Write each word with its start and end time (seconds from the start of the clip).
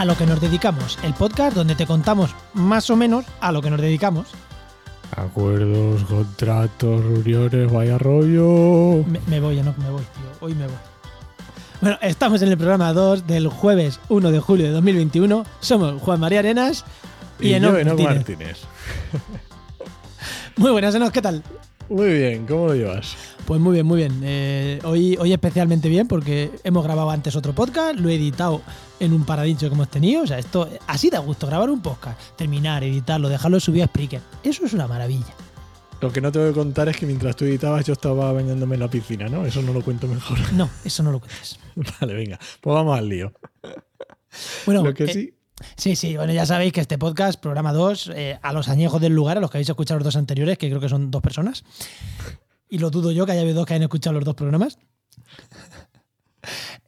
A 0.00 0.06
lo 0.06 0.16
que 0.16 0.24
nos 0.24 0.40
dedicamos, 0.40 0.98
el 1.02 1.12
podcast 1.12 1.54
donde 1.54 1.74
te 1.74 1.86
contamos 1.86 2.34
más 2.54 2.88
o 2.88 2.96
menos 2.96 3.26
a 3.38 3.52
lo 3.52 3.60
que 3.60 3.68
nos 3.68 3.82
dedicamos. 3.82 4.28
Acuerdos, 5.14 6.04
contratos, 6.04 7.04
reuniones, 7.04 7.70
vaya 7.70 7.98
rollo. 7.98 9.04
Me, 9.06 9.20
me 9.26 9.40
voy, 9.40 9.56
no, 9.56 9.74
me 9.76 9.90
voy, 9.90 10.00
tío. 10.00 10.24
Hoy 10.40 10.54
me 10.54 10.64
voy. 10.64 10.76
Bueno, 11.82 11.98
estamos 12.00 12.40
en 12.40 12.48
el 12.48 12.56
programa 12.56 12.94
2 12.94 13.26
del 13.26 13.48
jueves 13.48 14.00
1 14.08 14.30
de 14.30 14.40
julio 14.40 14.64
de 14.64 14.72
2021. 14.72 15.44
Somos 15.60 16.00
Juan 16.00 16.18
María 16.18 16.38
Arenas 16.38 16.82
y, 17.38 17.48
Y, 17.48 17.54
Enoch. 17.56 18.00
Martínez. 18.00 18.60
Muy 20.56 20.70
buenas, 20.70 20.94
Enoch, 20.94 21.12
¿qué 21.12 21.20
tal? 21.20 21.42
Muy 21.90 22.10
bien, 22.14 22.46
¿cómo 22.46 22.68
lo 22.68 22.74
llevas? 22.74 23.16
Pues 23.50 23.60
muy 23.60 23.72
bien, 23.72 23.84
muy 23.84 23.96
bien. 23.96 24.20
Eh, 24.22 24.78
hoy, 24.84 25.16
hoy 25.18 25.32
especialmente 25.32 25.88
bien 25.88 26.06
porque 26.06 26.52
hemos 26.62 26.84
grabado 26.84 27.10
antes 27.10 27.34
otro 27.34 27.52
podcast, 27.52 27.98
lo 27.98 28.08
he 28.08 28.14
editado 28.14 28.62
en 29.00 29.12
un 29.12 29.24
paradincho 29.24 29.68
que 29.68 29.74
hemos 29.74 29.90
tenido. 29.90 30.22
O 30.22 30.26
sea, 30.28 30.38
esto 30.38 30.68
así 30.86 31.10
da 31.10 31.18
gusto, 31.18 31.48
grabar 31.48 31.68
un 31.68 31.82
podcast, 31.82 32.16
terminar, 32.36 32.84
editarlo, 32.84 33.28
dejarlo 33.28 33.58
subido 33.58 33.86
a 33.86 33.88
Spreaker. 33.88 34.20
Eso 34.44 34.64
es 34.64 34.72
una 34.72 34.86
maravilla. 34.86 35.34
Lo 36.00 36.12
que 36.12 36.20
no 36.20 36.30
te 36.30 36.38
voy 36.38 36.50
a 36.50 36.52
contar 36.52 36.90
es 36.90 36.96
que 36.96 37.06
mientras 37.06 37.34
tú 37.34 37.44
editabas 37.44 37.84
yo 37.84 37.94
estaba 37.94 38.32
bañándome 38.32 38.76
en 38.76 38.82
la 38.82 38.88
piscina, 38.88 39.26
¿no? 39.26 39.44
Eso 39.44 39.62
no 39.62 39.72
lo 39.72 39.82
cuento 39.82 40.06
mejor. 40.06 40.38
No, 40.52 40.70
eso 40.84 41.02
no 41.02 41.10
lo 41.10 41.18
cuentes. 41.18 41.58
vale, 42.00 42.14
venga, 42.14 42.38
pues 42.60 42.72
vamos 42.72 42.96
al 42.96 43.08
lío. 43.08 43.32
Bueno, 44.64 44.84
lo 44.84 44.94
que 44.94 45.06
eh, 45.06 45.12
sí, 45.12 45.34
Sí, 45.76 45.96
sí, 45.96 46.16
bueno, 46.16 46.32
ya 46.32 46.46
sabéis 46.46 46.72
que 46.72 46.80
este 46.80 46.98
podcast, 46.98 47.40
programa 47.40 47.72
2, 47.72 48.12
eh, 48.14 48.38
a 48.40 48.52
los 48.52 48.68
añejos 48.68 49.00
del 49.00 49.12
lugar, 49.12 49.38
a 49.38 49.40
los 49.40 49.50
que 49.50 49.58
habéis 49.58 49.70
escuchado 49.70 49.98
los 49.98 50.04
dos 50.04 50.16
anteriores, 50.16 50.56
que 50.56 50.68
creo 50.68 50.80
que 50.80 50.88
son 50.88 51.10
dos 51.10 51.20
personas, 51.20 51.64
y 52.70 52.78
lo 52.78 52.90
dudo 52.90 53.12
yo 53.12 53.26
que 53.26 53.32
haya 53.32 53.42
habido 53.42 53.56
dos 53.56 53.66
que 53.66 53.74
hayan 53.74 53.82
escuchado 53.82 54.14
los 54.14 54.24
dos 54.24 54.34
programas. 54.34 54.78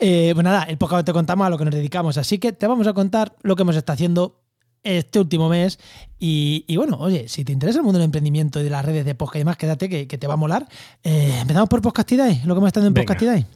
Eh, 0.04 0.32
pues 0.34 0.42
nada, 0.42 0.64
el 0.64 0.78
podcast 0.78 1.06
te 1.06 1.12
contamos 1.12 1.46
a 1.46 1.50
lo 1.50 1.58
que 1.58 1.64
nos 1.64 1.74
dedicamos, 1.74 2.16
así 2.18 2.38
que 2.38 2.52
te 2.52 2.66
vamos 2.66 2.88
a 2.88 2.92
contar 2.92 3.36
lo 3.42 3.54
que 3.54 3.62
hemos 3.62 3.76
estado 3.76 3.94
haciendo 3.94 4.40
este 4.82 5.20
último 5.20 5.48
mes. 5.48 5.78
Y, 6.18 6.64
y 6.66 6.76
bueno, 6.76 6.96
oye, 6.98 7.28
si 7.28 7.44
te 7.44 7.52
interesa 7.52 7.78
el 7.78 7.84
mundo 7.84 7.98
del 8.00 8.06
emprendimiento 8.06 8.58
y 8.60 8.64
de 8.64 8.70
las 8.70 8.84
redes 8.84 9.04
de 9.04 9.14
podcast 9.14 9.36
y 9.36 9.38
demás, 9.40 9.56
quédate 9.58 9.88
que, 9.88 10.08
que 10.08 10.18
te 10.18 10.26
va 10.26 10.34
a 10.34 10.38
molar. 10.38 10.66
Eh, 11.04 11.38
Empezamos 11.40 11.68
por 11.68 11.82
Podcastidae, 11.82 12.40
lo 12.46 12.54
que 12.54 12.58
hemos 12.58 12.68
estado 12.68 12.86
en. 12.88 12.94
Podcastidae. 12.94 13.46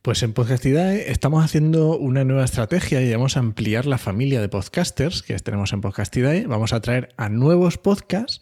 pues 0.00 0.22
en 0.24 0.32
Podcastidae 0.32 1.12
estamos 1.12 1.44
haciendo 1.44 1.96
una 1.96 2.24
nueva 2.24 2.44
estrategia 2.44 3.00
y 3.00 3.12
vamos 3.12 3.36
a 3.36 3.40
ampliar 3.40 3.86
la 3.86 3.98
familia 3.98 4.40
de 4.40 4.48
podcasters 4.48 5.22
que 5.22 5.38
tenemos 5.38 5.72
en 5.72 5.82
Podcastidae. 5.82 6.46
Vamos 6.46 6.72
a 6.72 6.80
traer 6.80 7.14
a 7.16 7.28
nuevos 7.28 7.78
podcasts 7.78 8.40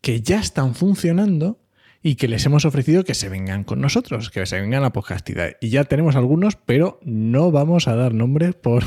que 0.00 0.20
ya 0.20 0.38
están 0.38 0.74
funcionando 0.76 1.58
y 2.02 2.14
que 2.14 2.28
les 2.28 2.44
hemos 2.46 2.64
ofrecido 2.64 3.04
que 3.04 3.14
se 3.14 3.28
vengan 3.28 3.64
con 3.64 3.80
nosotros, 3.80 4.30
que 4.30 4.46
se 4.46 4.60
vengan 4.60 4.84
a 4.84 4.92
Podcastidae. 4.92 5.56
Y 5.60 5.68
ya 5.68 5.84
tenemos 5.84 6.16
algunos, 6.16 6.56
pero 6.56 6.98
no 7.02 7.50
vamos 7.50 7.88
a 7.88 7.94
dar 7.96 8.14
nombres 8.14 8.54
por, 8.54 8.82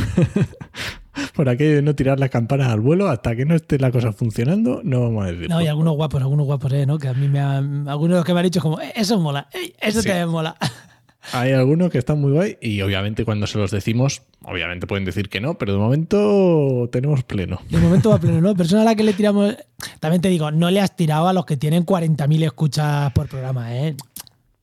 por 1.35 1.49
aquello 1.49 1.75
de 1.75 1.81
no 1.81 1.95
tirar 1.95 2.19
las 2.19 2.29
campanas 2.29 2.69
al 2.71 2.79
vuelo 2.79 3.09
hasta 3.09 3.35
que 3.35 3.45
no 3.45 3.55
esté 3.55 3.77
la 3.79 3.91
cosa 3.91 4.13
funcionando, 4.13 4.81
no 4.83 5.01
vamos 5.01 5.25
a 5.25 5.31
decir. 5.31 5.49
No, 5.49 5.61
y 5.61 5.67
algunos 5.67 5.95
guapos, 5.95 6.21
algunos 6.21 6.45
guapos, 6.45 6.71
eh, 6.73 6.85
¿no? 6.85 6.97
Que 6.97 7.07
a 7.07 7.13
mí 7.13 7.27
me 7.27 7.39
han. 7.39 7.87
Algunos 7.87 8.11
de 8.15 8.17
los 8.17 8.25
que 8.25 8.33
me 8.33 8.39
han 8.39 8.45
dicho 8.45 8.59
es 8.59 8.63
como, 8.63 8.81
"Eh, 8.81 8.91
eso 8.95 9.19
mola, 9.19 9.47
eh, 9.53 9.73
eso 9.81 10.01
Sí. 10.01 10.09
te 10.09 10.25
mola. 10.25 10.55
Hay 11.31 11.51
algunos 11.53 11.89
que 11.89 11.97
están 11.97 12.19
muy 12.19 12.31
guay 12.31 12.57
y 12.61 12.81
obviamente 12.81 13.23
cuando 13.23 13.47
se 13.47 13.57
los 13.57 13.71
decimos, 13.71 14.21
obviamente 14.43 14.87
pueden 14.87 15.05
decir 15.05 15.29
que 15.29 15.39
no, 15.39 15.57
pero 15.57 15.73
de 15.73 15.79
momento 15.79 16.89
tenemos 16.91 17.23
pleno. 17.23 17.61
De 17.69 17.77
momento 17.77 18.09
va 18.09 18.19
pleno, 18.19 18.41
¿no? 18.41 18.55
Persona 18.55 18.81
a 18.81 18.85
la 18.85 18.95
que 18.95 19.03
le 19.03 19.13
tiramos. 19.13 19.55
También 19.99 20.21
te 20.21 20.29
digo, 20.29 20.51
no 20.51 20.69
le 20.69 20.81
has 20.81 20.95
tirado 20.95 21.27
a 21.27 21.33
los 21.33 21.45
que 21.45 21.57
tienen 21.57 21.85
40.000 21.85 22.43
escuchas 22.43 23.11
por 23.13 23.27
programa, 23.29 23.75
¿eh? 23.75 23.95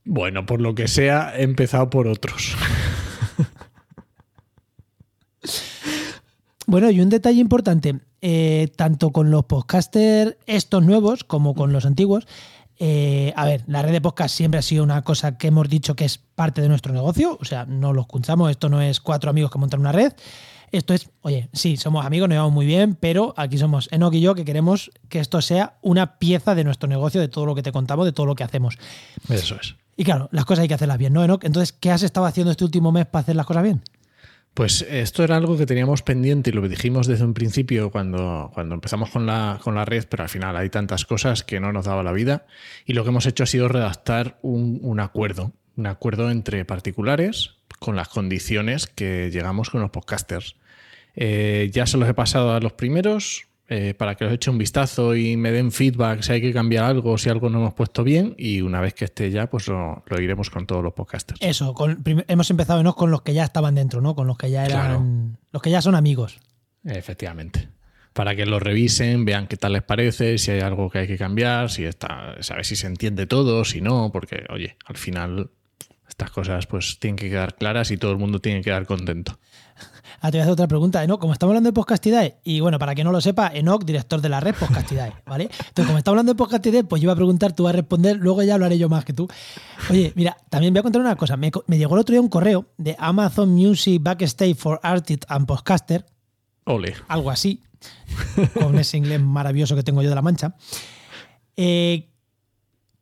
Bueno, 0.05 0.45
por 0.45 0.61
lo 0.61 0.75
que 0.75 0.89
sea, 0.89 1.33
he 1.37 1.43
empezado 1.43 1.89
por 1.89 2.07
otros. 2.07 2.57
Bueno, 6.71 6.89
y 6.89 7.01
un 7.01 7.09
detalle 7.09 7.41
importante, 7.41 7.99
eh, 8.23 8.69
tanto 8.77 9.11
con 9.11 9.33
los 9.33 9.45
podcasters 9.47 10.37
estos 10.47 10.85
nuevos 10.85 11.25
como 11.25 11.53
con 11.57 11.73
los 11.73 11.85
antiguos, 11.85 12.29
eh, 12.83 13.35
a 13.37 13.45
ver, 13.45 13.63
la 13.67 13.83
red 13.83 13.93
de 13.93 14.01
podcast 14.01 14.35
siempre 14.35 14.59
ha 14.59 14.63
sido 14.63 14.83
una 14.83 15.03
cosa 15.03 15.37
que 15.37 15.49
hemos 15.49 15.69
dicho 15.69 15.95
que 15.95 16.07
es 16.07 16.17
parte 16.17 16.63
de 16.63 16.69
nuestro 16.71 16.95
negocio, 16.95 17.37
o 17.39 17.45
sea, 17.45 17.67
no 17.67 17.93
lo 17.93 18.01
escuchamos, 18.01 18.51
esto 18.51 18.71
no 18.71 18.81
es 18.81 19.01
cuatro 19.01 19.29
amigos 19.29 19.51
que 19.51 19.59
montan 19.59 19.81
una 19.81 19.93
red, 19.93 20.15
esto 20.73 20.95
es, 20.95 21.11
oye, 21.21 21.51
sí, 21.53 21.77
somos 21.77 22.07
amigos, 22.07 22.31
nos 22.31 22.37
llevamos 22.37 22.55
muy 22.55 22.65
bien, 22.65 22.95
pero 22.99 23.35
aquí 23.37 23.59
somos 23.59 23.91
Enoch 23.93 24.15
y 24.15 24.23
yo 24.23 24.35
que 24.35 24.47
queremos 24.47 24.91
que 25.11 25.21
esto 25.21 25.43
sea 25.43 25.77
una 25.83 26.19
pieza 26.19 26.55
de 26.55 26.65
nuestro 26.65 26.89
negocio, 26.89 27.21
de 27.21 27.29
todo 27.29 27.45
lo 27.45 27.55
que 27.55 27.63
te 27.63 27.71
contamos, 27.71 28.07
de 28.07 28.13
todo 28.13 28.25
lo 28.25 28.35
que 28.35 28.45
hacemos. 28.45 28.79
Eso 29.29 29.57
es. 29.61 29.77
Y 29.99 30.05
claro, 30.05 30.31
las 30.33 30.47
cosas 30.47 30.63
hay 30.63 30.69
que 30.69 30.75
hacerlas 30.75 30.97
bien, 30.97 31.13
¿no, 31.13 31.23
Enoch? 31.23 31.45
Entonces, 31.45 31.75
¿qué 31.75 31.91
has 31.91 32.03
estado 32.03 32.25
haciendo 32.25 32.51
este 32.51 32.65
último 32.65 32.93
mes 32.93 33.05
para 33.05 33.21
hacer 33.21 33.37
las 33.37 33.45
cosas 33.45 33.63
bien? 33.63 33.83
Pues 34.55 34.83
esto 34.83 35.23
era 35.23 35.37
algo 35.37 35.57
que 35.57 35.65
teníamos 35.65 36.03
pendiente 36.03 36.51
y 36.51 36.53
lo 36.53 36.69
dijimos 36.69 37.07
desde 37.07 37.25
un 37.25 37.35
principio 37.35 37.91
cuando, 37.91 38.51
cuando 38.53 38.75
empezamos 38.75 39.11
con 39.11 39.25
la, 39.25 39.61
con 39.63 39.75
la 39.75 39.85
red, 39.85 40.07
pero 40.09 40.25
al 40.25 40.29
final 40.29 40.57
hay 40.57 40.69
tantas 40.69 41.05
cosas 41.05 41.45
que 41.45 41.61
no 41.61 41.73
nos 41.73 41.87
daba 41.87 42.03
la 42.03 42.13
vida. 42.13 42.47
Y 42.85 42.95
lo 42.95 43.05
que 43.05 43.11
hemos 43.11 43.27
hecho 43.27 43.45
ha 43.45 43.47
sido 43.47 43.69
redactar 43.69 44.39
un, 44.43 44.81
un 44.83 45.01
acuerdo, 45.01 45.53
un 45.77 45.87
acuerdo 45.87 46.31
entre 46.31 46.65
particulares 46.65 47.55
con 47.79 47.97
las 47.97 48.09
condiciones 48.09 48.87
que 48.87 49.31
llegamos 49.33 49.71
con 49.71 49.81
los 49.81 49.91
podcasters. 49.91 50.57
Eh, 51.15 51.71
ya 51.73 51.87
se 51.87 51.97
los 51.97 52.09
he 52.09 52.15
pasado 52.15 52.53
a 52.53 52.61
los 52.61 52.73
primeros 52.73 53.50
eh, 53.71 53.95
para 53.95 54.17
que 54.17 54.25
los 54.25 54.35
eche 54.35 54.51
un 54.51 54.59
vistazo 54.59 55.15
y 55.17 55.37
me 55.39 55.51
den 55.53 55.73
feedback 55.73 56.21
si 56.23 56.33
hay 56.33 56.41
que 56.43 56.53
cambiar 56.53 56.85
algo, 56.85 57.17
si 57.17 57.31
algo 57.31 57.49
no 57.49 57.59
hemos 57.61 57.73
puesto 57.75 58.05
bien. 58.05 58.35
Y 58.37 58.61
una 58.61 58.81
vez 58.81 58.93
que 58.93 59.07
esté 59.07 59.31
ya, 59.31 59.49
pues 59.49 59.67
lo, 59.69 60.03
lo 60.07 60.21
iremos 60.21 60.51
con 60.51 60.67
todos 60.67 60.83
los 60.85 60.93
podcasters. 60.93 61.41
Eso, 61.41 61.73
con- 61.73 62.03
hemos 62.29 62.51
empezado 62.51 62.95
con 62.95 63.11
los 63.11 63.23
que 63.23 63.33
ya 63.33 63.45
estaban 63.45 63.75
dentro, 63.77 64.01
¿no? 64.01 64.15
Con 64.15 64.27
los 64.27 64.37
que 64.37 64.51
ya 64.51 64.67
eran. 64.67 64.87
Claro. 64.87 65.05
Los 65.53 65.63
que 65.63 65.71
ya 65.71 65.81
son 65.81 65.95
amigos. 65.95 66.39
Efectivamente. 66.85 67.69
Para 68.13 68.35
que 68.35 68.45
lo 68.45 68.59
revisen, 68.59 69.25
vean 69.25 69.47
qué 69.47 69.57
tal 69.57 69.73
les 69.75 69.83
parece, 69.85 70.37
si 70.39 70.51
hay 70.51 70.61
algo 70.61 70.91
que 70.91 70.99
hay 70.99 71.07
que 71.07 71.17
cambiar, 71.17 71.71
si 71.71 71.85
está, 71.85 72.35
saber 72.43 72.65
si 72.67 72.75
se 72.75 72.89
entiende 72.89 73.27
todo, 73.27 73.65
si 73.65 73.81
no, 73.81 74.11
porque, 74.13 74.45
oye, 74.51 74.77
al 74.85 74.97
final 74.97 75.51
estas 76.09 76.33
cosas 76.33 76.67
pues 76.67 76.99
tienen 76.99 77.15
que 77.15 77.31
quedar 77.31 77.55
claras 77.55 77.93
y 77.93 77.97
todo 77.97 78.11
el 78.11 78.19
mundo 78.19 78.41
tiene 78.41 78.59
que 78.61 78.65
quedar 78.65 78.85
contento. 78.85 79.39
Ah, 80.21 80.31
te 80.31 80.37
voy 80.37 80.41
a 80.41 80.43
hacer 80.43 80.53
otra 80.53 80.67
pregunta, 80.69 81.03
Enoch. 81.05 81.21
Como 81.21 81.33
estamos 81.33 81.51
hablando 81.53 81.69
de 81.69 81.73
Podcastidae, 81.73 82.37
y 82.45 82.61
bueno, 82.61 82.79
para 82.79 82.95
que 82.95 83.05
no 83.05 83.13
lo 83.13 83.21
sepa, 83.21 83.49
Enoch, 83.55 83.85
director 83.85 84.21
de 84.21 84.29
la 84.29 84.41
red 84.41 84.55
Podcastidae, 84.55 85.13
¿vale? 85.27 85.45
Entonces, 85.45 85.87
como 85.87 85.99
estamos 85.99 86.15
hablando 86.15 86.33
de 86.33 86.37
Podcastidae, 86.39 86.85
pues 86.85 87.01
yo 87.03 87.07
iba 87.07 87.13
a 87.13 87.17
preguntar, 87.17 87.53
tú 87.53 87.65
vas 87.65 87.75
a 87.75 87.77
responder, 87.77 88.17
luego 88.17 88.43
ya 88.43 88.55
haré 88.57 88.79
yo 88.79 88.89
más 88.89 89.05
que 89.05 89.13
tú. 89.13 89.29
Oye, 89.91 90.13
mira, 90.17 90.37
también 90.49 90.73
voy 90.73 90.81
a 90.81 90.83
contar 90.83 91.01
una 91.01 91.17
cosa. 91.17 91.37
Me, 91.37 91.51
co- 91.51 91.65
me 91.67 91.79
llegó 91.79 91.95
el 91.95 92.01
otro 92.01 92.13
día 92.13 92.21
un 92.21 92.29
correo 92.29 92.67
de 92.77 92.97
Amazon 92.99 93.51
Music 93.51 94.03
Backstage 94.03 94.57
for 94.57 94.79
Artists 94.83 95.27
and 95.29 95.47
Podcaster, 95.47 96.05
Ole. 96.65 96.95
algo 97.09 97.31
así, 97.31 97.63
con 98.55 98.79
ese 98.79 98.97
inglés 98.99 99.21
maravilloso 99.21 99.75
que 99.75 99.83
tengo 99.83 100.03
yo 100.03 100.09
de 100.11 100.15
la 100.15 100.23
mancha, 100.23 100.55
eh, 101.57 102.10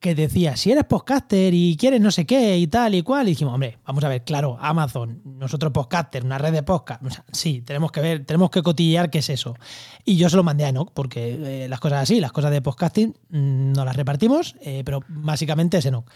que 0.00 0.14
decía, 0.14 0.56
si 0.56 0.70
eres 0.70 0.84
podcaster 0.84 1.52
y 1.52 1.76
quieres 1.76 2.00
no 2.00 2.10
sé 2.10 2.24
qué 2.24 2.56
y 2.56 2.68
tal 2.68 2.94
y 2.94 3.02
cual, 3.02 3.26
y 3.26 3.32
dijimos, 3.32 3.54
hombre, 3.54 3.78
vamos 3.84 4.04
a 4.04 4.08
ver, 4.08 4.22
claro, 4.22 4.56
Amazon, 4.60 5.20
nosotros 5.24 5.72
podcaster, 5.72 6.24
una 6.24 6.38
red 6.38 6.52
de 6.52 6.62
podcast, 6.62 7.02
o 7.04 7.10
sea, 7.10 7.24
sí, 7.32 7.62
tenemos 7.62 7.90
que 7.90 8.00
ver, 8.00 8.24
tenemos 8.24 8.50
que 8.50 8.62
cotillear 8.62 9.10
qué 9.10 9.18
es 9.18 9.30
eso. 9.30 9.56
Y 10.04 10.16
yo 10.16 10.30
se 10.30 10.36
lo 10.36 10.44
mandé 10.44 10.64
a 10.64 10.68
Enoch, 10.68 10.92
porque 10.94 11.64
eh, 11.64 11.68
las 11.68 11.80
cosas 11.80 12.02
así, 12.02 12.20
las 12.20 12.32
cosas 12.32 12.52
de 12.52 12.62
podcasting, 12.62 13.16
mm, 13.30 13.72
no 13.72 13.84
las 13.84 13.96
repartimos, 13.96 14.54
eh, 14.60 14.82
pero 14.84 15.00
básicamente 15.08 15.78
es 15.78 15.86
Enoch. 15.86 16.08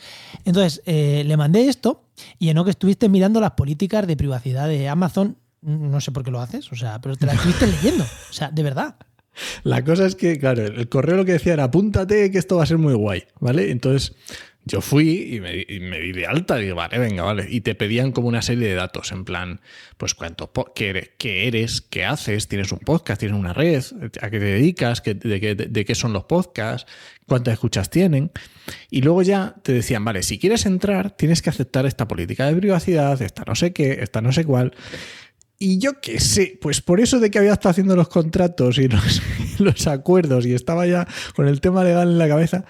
Entonces, 0.44 0.80
eh, 0.86 1.24
le 1.26 1.36
mandé 1.36 1.68
esto 1.68 2.04
y 2.38 2.50
Enoch 2.50 2.68
estuviste 2.68 3.08
mirando 3.08 3.40
las 3.40 3.52
políticas 3.52 4.06
de 4.06 4.16
privacidad 4.16 4.68
de 4.68 4.88
Amazon, 4.88 5.38
no 5.60 6.00
sé 6.00 6.12
por 6.12 6.24
qué 6.24 6.30
lo 6.30 6.40
haces, 6.40 6.70
o 6.72 6.76
sea, 6.76 7.00
pero 7.00 7.16
te 7.16 7.26
las 7.26 7.36
estuviste 7.36 7.66
leyendo, 7.82 8.04
o 8.04 8.32
sea, 8.32 8.50
de 8.50 8.62
verdad. 8.62 8.94
La 9.64 9.82
cosa 9.84 10.06
es 10.06 10.14
que, 10.14 10.38
claro, 10.38 10.64
el 10.66 10.88
correo 10.88 11.16
lo 11.16 11.24
que 11.24 11.32
decía 11.32 11.54
era 11.54 11.64
apúntate 11.64 12.30
que 12.30 12.38
esto 12.38 12.56
va 12.56 12.64
a 12.64 12.66
ser 12.66 12.78
muy 12.78 12.94
guay, 12.94 13.24
¿vale? 13.40 13.70
Entonces 13.70 14.14
yo 14.64 14.80
fui 14.80 15.34
y 15.34 15.40
me, 15.40 15.52
di- 15.52 16.12
de 16.12 16.26
alta 16.26 16.56
digo, 16.56 16.76
vale, 16.76 16.98
venga, 16.98 17.24
vale. 17.24 17.46
Y 17.50 17.62
te 17.62 17.74
pedían 17.74 18.12
como 18.12 18.28
una 18.28 18.42
serie 18.42 18.68
de 18.68 18.74
datos, 18.74 19.10
en 19.10 19.24
plan, 19.24 19.60
pues 19.96 20.14
cuánto, 20.14 20.52
qué 20.74 20.90
eres, 20.90 21.10
qué, 21.18 21.48
eres, 21.48 21.80
qué 21.80 22.04
haces, 22.04 22.46
tienes 22.46 22.70
un 22.70 22.78
podcast, 22.78 23.18
tienes 23.18 23.36
una 23.38 23.52
red, 23.54 23.82
a 24.20 24.30
qué 24.30 24.38
te 24.38 24.44
dedicas, 24.44 25.02
de, 25.02 25.40
qué- 25.40 25.54
de 25.56 25.84
qué 25.84 25.94
son 25.96 26.12
los 26.12 26.24
podcasts, 26.24 26.88
cuántas 27.26 27.54
escuchas 27.54 27.90
tienen. 27.90 28.30
Y 28.90 29.00
luego 29.02 29.22
ya 29.22 29.56
te 29.64 29.72
decían, 29.72 30.04
vale, 30.04 30.22
si 30.22 30.38
quieres 30.38 30.64
entrar, 30.66 31.10
tienes 31.16 31.42
que 31.42 31.50
aceptar 31.50 31.84
esta 31.86 32.06
política 32.06 32.46
de 32.46 32.54
privacidad, 32.54 33.20
esta 33.20 33.42
no 33.44 33.56
sé 33.56 33.72
qué, 33.72 33.98
esta 34.02 34.20
no 34.20 34.30
sé 34.30 34.44
cuál. 34.44 34.72
Y 35.64 35.78
yo 35.78 36.00
qué 36.00 36.18
sé, 36.18 36.58
pues 36.60 36.80
por 36.80 37.00
eso 37.00 37.20
de 37.20 37.30
que 37.30 37.38
había 37.38 37.52
estado 37.52 37.70
haciendo 37.70 37.94
los 37.94 38.08
contratos 38.08 38.78
y 38.78 38.88
los, 38.88 39.22
los 39.60 39.86
acuerdos 39.86 40.44
y 40.44 40.54
estaba 40.54 40.88
ya 40.88 41.06
con 41.36 41.46
el 41.46 41.60
tema 41.60 41.84
legal 41.84 42.08
en 42.08 42.18
la 42.18 42.26
cabeza, 42.26 42.64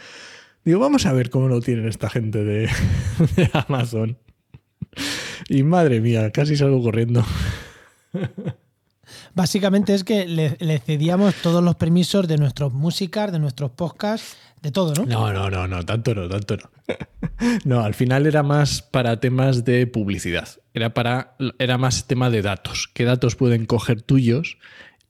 digo, 0.63 0.79
vamos 0.79 1.07
a 1.07 1.15
ver 1.15 1.31
cómo 1.31 1.49
lo 1.49 1.63
tienen 1.63 1.89
esta 1.89 2.11
gente 2.11 2.45
de, 2.45 2.69
de 3.37 3.51
Amazon. 3.55 4.19
Y 5.49 5.63
madre 5.63 6.03
mía, 6.03 6.33
casi 6.33 6.55
salgo 6.55 6.83
corriendo. 6.83 7.25
Básicamente 9.35 9.95
es 9.95 10.05
que 10.05 10.27
le, 10.27 10.79
cedíamos 10.79 11.35
todos 11.37 11.63
los 11.63 11.77
permisos 11.77 12.29
de 12.29 12.37
nuestros 12.37 12.73
músicas, 12.73 13.33
de 13.33 13.39
nuestros 13.39 13.71
podcasts, 13.71 14.37
de 14.61 14.71
todo, 14.71 14.95
¿no? 14.95 15.07
No, 15.07 15.33
no, 15.33 15.51
no, 15.51 15.67
no, 15.67 15.85
tanto 15.85 16.15
no, 16.15 16.29
tanto 16.29 16.57
no. 16.57 16.71
no, 17.65 17.81
al 17.81 17.95
final 17.95 18.27
era 18.27 18.43
más 18.43 18.83
para 18.83 19.19
temas 19.21 19.65
de 19.65 19.87
publicidad. 19.87 20.49
Era 20.75 20.95
para 20.95 21.37
era 21.59 21.79
más 21.79 22.07
tema 22.07 22.31
de 22.31 22.43
datos. 22.43 22.89
¿Qué 22.93 23.05
datos 23.05 23.35
pueden 23.35 23.67
coger 23.67 24.03
tuyos 24.03 24.59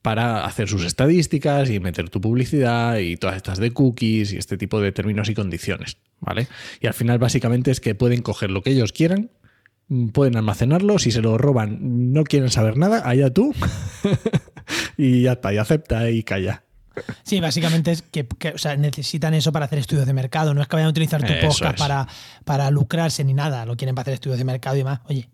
para 0.02 0.44
hacer 0.44 0.68
sus 0.68 0.84
estadísticas 0.84 1.70
y 1.70 1.78
meter 1.80 2.10
tu 2.10 2.20
publicidad 2.20 2.98
y 2.98 3.16
todas 3.16 3.36
estas 3.36 3.58
de 3.58 3.70
cookies 3.70 4.32
y 4.32 4.36
este 4.36 4.58
tipo 4.58 4.80
de 4.80 4.90
términos 4.90 5.28
y 5.28 5.34
condiciones, 5.34 5.96
¿vale? 6.20 6.48
Y 6.80 6.88
al 6.88 6.94
final 6.94 7.18
básicamente 7.18 7.70
es 7.70 7.80
que 7.80 7.94
pueden 7.94 8.20
coger 8.20 8.50
lo 8.50 8.62
que 8.62 8.70
ellos 8.70 8.92
quieran, 8.92 9.30
pueden 10.12 10.36
almacenarlo, 10.36 10.98
si 10.98 11.10
se 11.10 11.20
lo 11.20 11.38
roban, 11.38 12.12
no 12.12 12.24
quieren 12.24 12.50
saber 12.50 12.76
nada, 12.76 13.02
allá 13.04 13.32
tú. 13.32 13.54
y 14.96 15.22
ya 15.22 15.32
está, 15.32 15.52
y 15.52 15.58
acepta 15.58 16.10
y 16.10 16.22
calla. 16.22 16.64
Sí, 17.22 17.40
básicamente 17.40 17.92
es 17.92 18.02
que, 18.02 18.26
que, 18.26 18.50
o 18.50 18.58
sea, 18.58 18.76
necesitan 18.76 19.34
eso 19.34 19.52
para 19.52 19.64
hacer 19.64 19.78
estudios 19.78 20.06
de 20.06 20.12
mercado. 20.12 20.54
No 20.54 20.60
es 20.60 20.68
que 20.68 20.76
vayan 20.76 20.88
a 20.88 20.90
utilizar 20.90 21.24
tu 21.24 21.32
Eso 21.32 21.48
podcast 21.48 21.78
para, 21.78 22.06
para 22.44 22.70
lucrarse 22.70 23.24
ni 23.24 23.34
nada. 23.34 23.64
Lo 23.64 23.76
quieren 23.76 23.94
para 23.94 24.02
hacer 24.02 24.14
estudios 24.14 24.38
de 24.38 24.44
mercado 24.44 24.76
y 24.76 24.84
más. 24.84 25.00
Oye, 25.06 25.28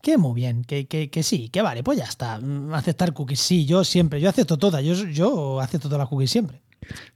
que 0.00 0.16
muy 0.18 0.34
bien, 0.34 0.64
que, 0.64 0.86
que, 0.86 1.10
que 1.10 1.22
sí, 1.22 1.48
que 1.48 1.62
vale, 1.62 1.82
pues 1.82 1.98
ya 1.98 2.04
está. 2.04 2.38
Mm, 2.40 2.72
Aceptar 2.74 3.12
cookies. 3.12 3.40
Sí, 3.40 3.66
yo 3.66 3.84
siempre, 3.84 4.20
yo 4.20 4.28
acepto 4.28 4.56
todas. 4.56 4.84
Yo, 4.84 4.94
yo 4.94 5.60
acepto 5.60 5.88
todas 5.88 5.98
las 6.00 6.08
cookies 6.08 6.30
siempre. 6.30 6.62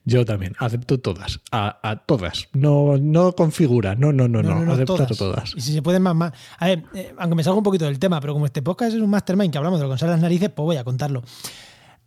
Yo 0.04 0.24
también, 0.24 0.54
acepto 0.58 0.98
todas, 0.98 1.40
a, 1.50 1.78
a 1.88 1.96
todas. 2.04 2.48
No, 2.52 2.96
no 2.98 3.34
configura, 3.34 3.94
no, 3.94 4.12
no, 4.12 4.28
no, 4.28 4.42
no, 4.42 4.72
aceptar 4.72 5.14
todas. 5.16 5.54
Y 5.56 5.60
si 5.60 5.72
se 5.72 5.82
pueden 5.82 6.02
más, 6.02 6.14
más. 6.14 6.32
A 6.58 6.66
ver, 6.66 6.84
eh, 6.94 7.14
aunque 7.18 7.36
me 7.36 7.44
salga 7.44 7.58
un 7.58 7.64
poquito 7.64 7.84
del 7.84 7.98
tema, 7.98 8.20
pero 8.20 8.32
como 8.32 8.46
este 8.46 8.62
podcast 8.62 8.94
es 8.94 9.00
un 9.00 9.10
mastermind 9.10 9.52
que 9.52 9.58
hablamos 9.58 9.80
de 9.80 9.86
lo 9.86 9.92
que 9.92 9.98
sale 9.98 10.12
las 10.12 10.20
narices, 10.20 10.50
pues 10.50 10.64
voy 10.64 10.76
a 10.76 10.84
contarlo. 10.84 11.22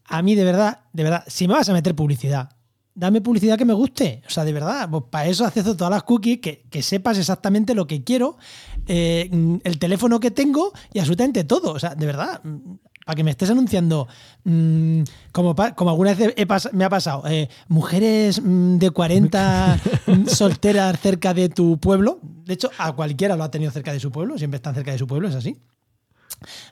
A 0.08 0.22
mí, 0.22 0.36
de 0.36 0.44
verdad, 0.44 0.82
de 0.94 1.04
verdad, 1.04 1.24
si 1.28 1.48
me 1.48 1.54
vas 1.54 1.68
a 1.70 1.74
meter 1.74 1.96
publicidad, 1.96 2.50
dame 2.96 3.22
publicidad 3.22 3.58
que 3.58 3.66
me 3.66 3.74
guste. 3.74 4.24
O 4.28 4.30
sea, 4.30 4.44
de 4.46 4.54
verdad, 4.54 4.90
pues 4.90 5.04
para 5.10 5.28
eso 5.28 5.46
acceso 5.46 5.76
todas 5.76 5.92
las 5.92 6.04
cookies, 6.04 6.40
que, 6.40 6.66
que 6.70 6.82
sepas 6.82 7.18
exactamente 7.18 7.76
lo 7.76 7.88
que 7.88 8.04
quiero, 8.04 8.38
eh, 8.88 9.30
el 9.64 9.80
teléfono 9.80 10.20
que 10.20 10.32
tengo 10.32 10.74
y 10.94 11.00
absolutamente 11.00 11.44
todo. 11.44 11.74
O 11.74 11.80
sea, 11.80 11.96
de 11.96 12.06
verdad, 12.06 12.42
para 13.06 13.16
que 13.16 13.24
me 13.24 13.32
estés 13.32 13.52
anunciando, 13.52 14.08
mm, 14.44 15.04
como, 15.32 15.56
como 15.76 15.92
alguna 15.92 16.16
vez 16.16 16.34
he 16.36 16.48
me 16.74 16.84
ha 16.84 16.90
pasado, 16.90 17.24
eh, 17.28 17.48
mujeres 17.68 18.42
mm, 18.44 18.78
de 18.78 18.90
40 18.90 19.80
mm, 20.08 20.26
solteras 20.28 21.00
cerca 21.00 21.34
de 21.34 21.50
tu 21.50 21.78
pueblo. 21.78 22.20
De 22.24 22.56
hecho, 22.56 22.72
a 22.78 22.94
cualquiera 22.94 23.36
lo 23.36 23.44
ha 23.44 23.52
tenido 23.52 23.72
cerca 23.72 23.94
de 23.94 24.00
su 24.00 24.12
pueblo, 24.12 24.38
siempre 24.38 24.58
están 24.58 24.74
cerca 24.74 24.92
de 24.92 24.98
su 24.98 25.06
pueblo, 25.06 25.28
es 25.28 25.36
así. 25.36 25.56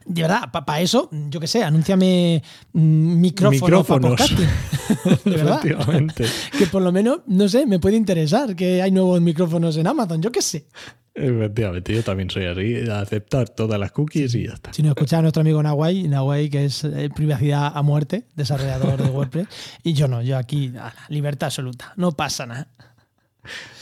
De 0.05 0.23
verdad, 0.23 0.51
para 0.51 0.81
eso, 0.81 1.09
yo 1.11 1.39
qué 1.39 1.47
sé, 1.47 1.63
anúnciame 1.63 2.41
mm, 2.73 3.19
micrófonos 3.21 3.85
para. 3.85 4.09
De 5.23 5.37
verdad. 5.37 5.61
Que 6.57 6.67
por 6.67 6.81
lo 6.81 6.91
menos, 6.91 7.19
no 7.27 7.47
sé, 7.47 7.65
me 7.67 7.79
puede 7.79 7.95
interesar 7.95 8.55
que 8.55 8.81
hay 8.81 8.91
nuevos 8.91 9.21
micrófonos 9.21 9.77
en 9.77 9.85
Amazon, 9.87 10.21
yo 10.21 10.31
qué 10.31 10.41
sé. 10.41 10.67
Efectivamente, 11.15 11.93
yo 11.93 12.03
también 12.03 12.29
soy 12.31 12.45
así, 12.45 12.89
aceptar 12.89 13.47
todas 13.49 13.79
las 13.79 13.91
cookies 13.91 14.33
y 14.33 14.47
ya 14.47 14.53
está. 14.53 14.73
Si 14.73 14.81
nos 14.81 14.91
escucha 14.91 15.19
a 15.19 15.21
nuestro 15.21 15.41
amigo 15.41 15.61
Nahuay, 15.61 16.07
Nahuay 16.07 16.49
que 16.49 16.65
es 16.65 16.83
eh, 16.83 17.09
privacidad 17.15 17.71
a 17.75 17.81
muerte, 17.83 18.23
desarrollador 18.35 19.01
de 19.01 19.09
WordPress, 19.09 19.47
y 19.83 19.93
yo 19.93 20.07
no, 20.07 20.23
yo 20.23 20.37
aquí, 20.37 20.69
ala, 20.69 20.95
libertad 21.09 21.47
absoluta, 21.47 21.93
no 21.97 22.13
pasa 22.13 22.47
nada. 22.47 22.67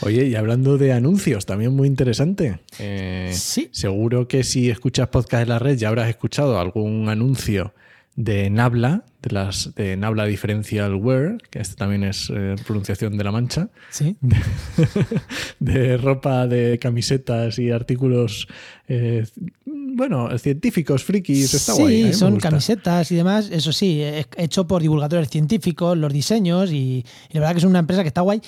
Oye, 0.01 0.25
y 0.28 0.36
hablando 0.36 0.78
de 0.78 0.92
anuncios, 0.92 1.45
también 1.45 1.74
muy 1.74 1.88
interesante. 1.88 2.60
Eh, 2.80 3.31
Sí. 3.33 3.69
Seguro 3.72 4.28
que 4.28 4.44
si 4.44 4.69
escuchas 4.69 5.07
podcast 5.07 5.44
en 5.44 5.50
la 5.50 5.60
red 5.60 5.78
ya 5.78 5.88
habrás 5.89 6.10
escuchado 6.10 6.60
algún 6.60 7.07
anuncio 7.10 7.74
de 8.23 8.50
Nabla, 8.50 9.03
de 9.21 9.33
las 9.33 9.73
de 9.75 9.97
Nabla 9.97 10.25
Differential 10.25 10.95
Wear, 10.95 11.38
que 11.50 11.59
este 11.59 11.75
también 11.75 12.03
es 12.03 12.31
eh, 12.33 12.56
pronunciación 12.65 13.18
de 13.18 13.23
la 13.23 13.31
mancha, 13.31 13.69
Sí, 13.89 14.15
de 15.59 15.97
ropa, 15.97 16.47
de 16.47 16.77
camisetas 16.79 17.57
y 17.57 17.71
artículos, 17.71 18.47
eh, 18.88 19.25
bueno, 19.65 20.38
científicos, 20.38 21.03
frikis, 21.03 21.53
está 21.53 21.73
sí 21.73 21.81
guay. 21.81 22.03
Me 22.03 22.13
son 22.13 22.39
camisetas 22.39 23.12
y 23.12 23.15
demás, 23.15 23.50
eso 23.51 23.71
sí, 23.71 24.03
hecho 24.38 24.68
por 24.68 24.81
divulgadores 24.81 25.29
científicos, 25.29 25.97
los 25.97 26.13
diseños, 26.13 26.71
y, 26.71 27.03
y 27.29 27.33
la 27.33 27.39
verdad 27.41 27.53
que 27.53 27.59
es 27.59 27.65
una 27.65 27.79
empresa 27.79 28.03
que 28.03 28.09
está 28.09 28.21
guay. 28.21 28.41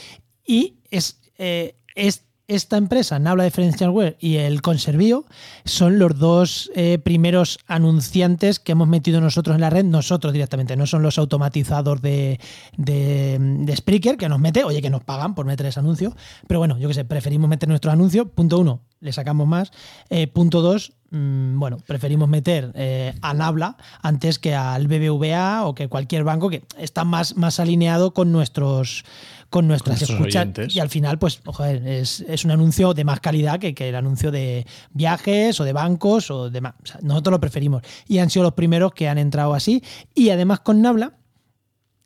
Y 0.45 0.75
es, 0.91 1.19
eh, 1.37 1.75
es 1.95 2.25
esta 2.47 2.77
empresa, 2.77 3.19
Nabla 3.19 3.45
Differential 3.45 3.89
Wear 3.89 4.17
y 4.19 4.35
el 4.37 4.61
Conservío, 4.61 5.25
son 5.65 5.99
los 5.99 6.17
dos 6.19 6.71
eh, 6.75 6.99
primeros 6.99 7.59
anunciantes 7.67 8.59
que 8.59 8.73
hemos 8.73 8.87
metido 8.87 9.21
nosotros 9.21 9.55
en 9.55 9.61
la 9.61 9.69
red, 9.69 9.85
nosotros 9.85 10.33
directamente, 10.33 10.75
no 10.75 10.85
son 10.85 11.03
los 11.03 11.17
automatizados 11.17 12.01
de, 12.01 12.39
de, 12.77 13.37
de 13.39 13.75
Spreaker 13.75 14.17
que 14.17 14.29
nos 14.29 14.39
mete, 14.39 14.63
oye, 14.63 14.81
que 14.81 14.89
nos 14.89 15.03
pagan 15.03 15.35
por 15.35 15.45
meter 15.45 15.67
ese 15.67 15.79
anuncio, 15.79 16.15
pero 16.47 16.59
bueno, 16.59 16.77
yo 16.77 16.87
qué 16.87 16.93
sé, 16.93 17.05
preferimos 17.05 17.49
meter 17.49 17.69
nuestro 17.69 17.91
anuncio, 17.91 18.27
punto 18.27 18.59
uno, 18.59 18.81
le 19.03 19.11
sacamos 19.11 19.47
más, 19.47 19.71
Eh, 20.09 20.27
punto 20.27 20.61
dos, 20.61 20.93
mm, 21.11 21.59
bueno, 21.59 21.77
preferimos 21.85 22.29
meter 22.29 22.71
eh, 22.73 23.13
a 23.21 23.33
Nabla 23.33 23.77
antes 24.01 24.39
que 24.39 24.55
al 24.55 24.87
BBVA 24.87 25.65
o 25.65 25.75
que 25.75 25.87
cualquier 25.89 26.23
banco 26.23 26.49
que 26.49 26.63
está 26.77 27.03
más, 27.03 27.35
más 27.35 27.59
alineado 27.59 28.13
con 28.13 28.31
nuestros 28.31 29.03
con 29.49 29.67
nuestras 29.67 30.01
escuchas 30.01 30.47
oyentes. 30.47 30.75
y 30.75 30.79
al 30.79 30.89
final 30.89 31.19
pues 31.19 31.41
joder, 31.45 31.85
es, 31.85 32.21
es 32.21 32.43
un 32.43 32.49
anuncio 32.49 32.95
de 32.95 33.03
más 33.03 33.19
calidad 33.19 33.59
que, 33.59 33.75
que 33.75 33.89
el 33.89 33.95
anuncio 33.95 34.31
de 34.31 34.65
viajes 34.93 35.59
o 35.59 35.63
de 35.63 35.73
bancos 35.73 36.31
o 36.31 36.49
de 36.49 36.59
más. 36.59 36.73
O 36.81 36.85
sea, 36.87 36.99
nosotros 37.03 37.33
lo 37.33 37.39
preferimos 37.39 37.83
y 38.07 38.17
han 38.17 38.31
sido 38.31 38.43
los 38.43 38.53
primeros 38.53 38.93
que 38.93 39.07
han 39.07 39.19
entrado 39.19 39.53
así 39.53 39.83
y 40.15 40.29
además 40.31 40.61
con 40.61 40.81
Nabla 40.81 41.13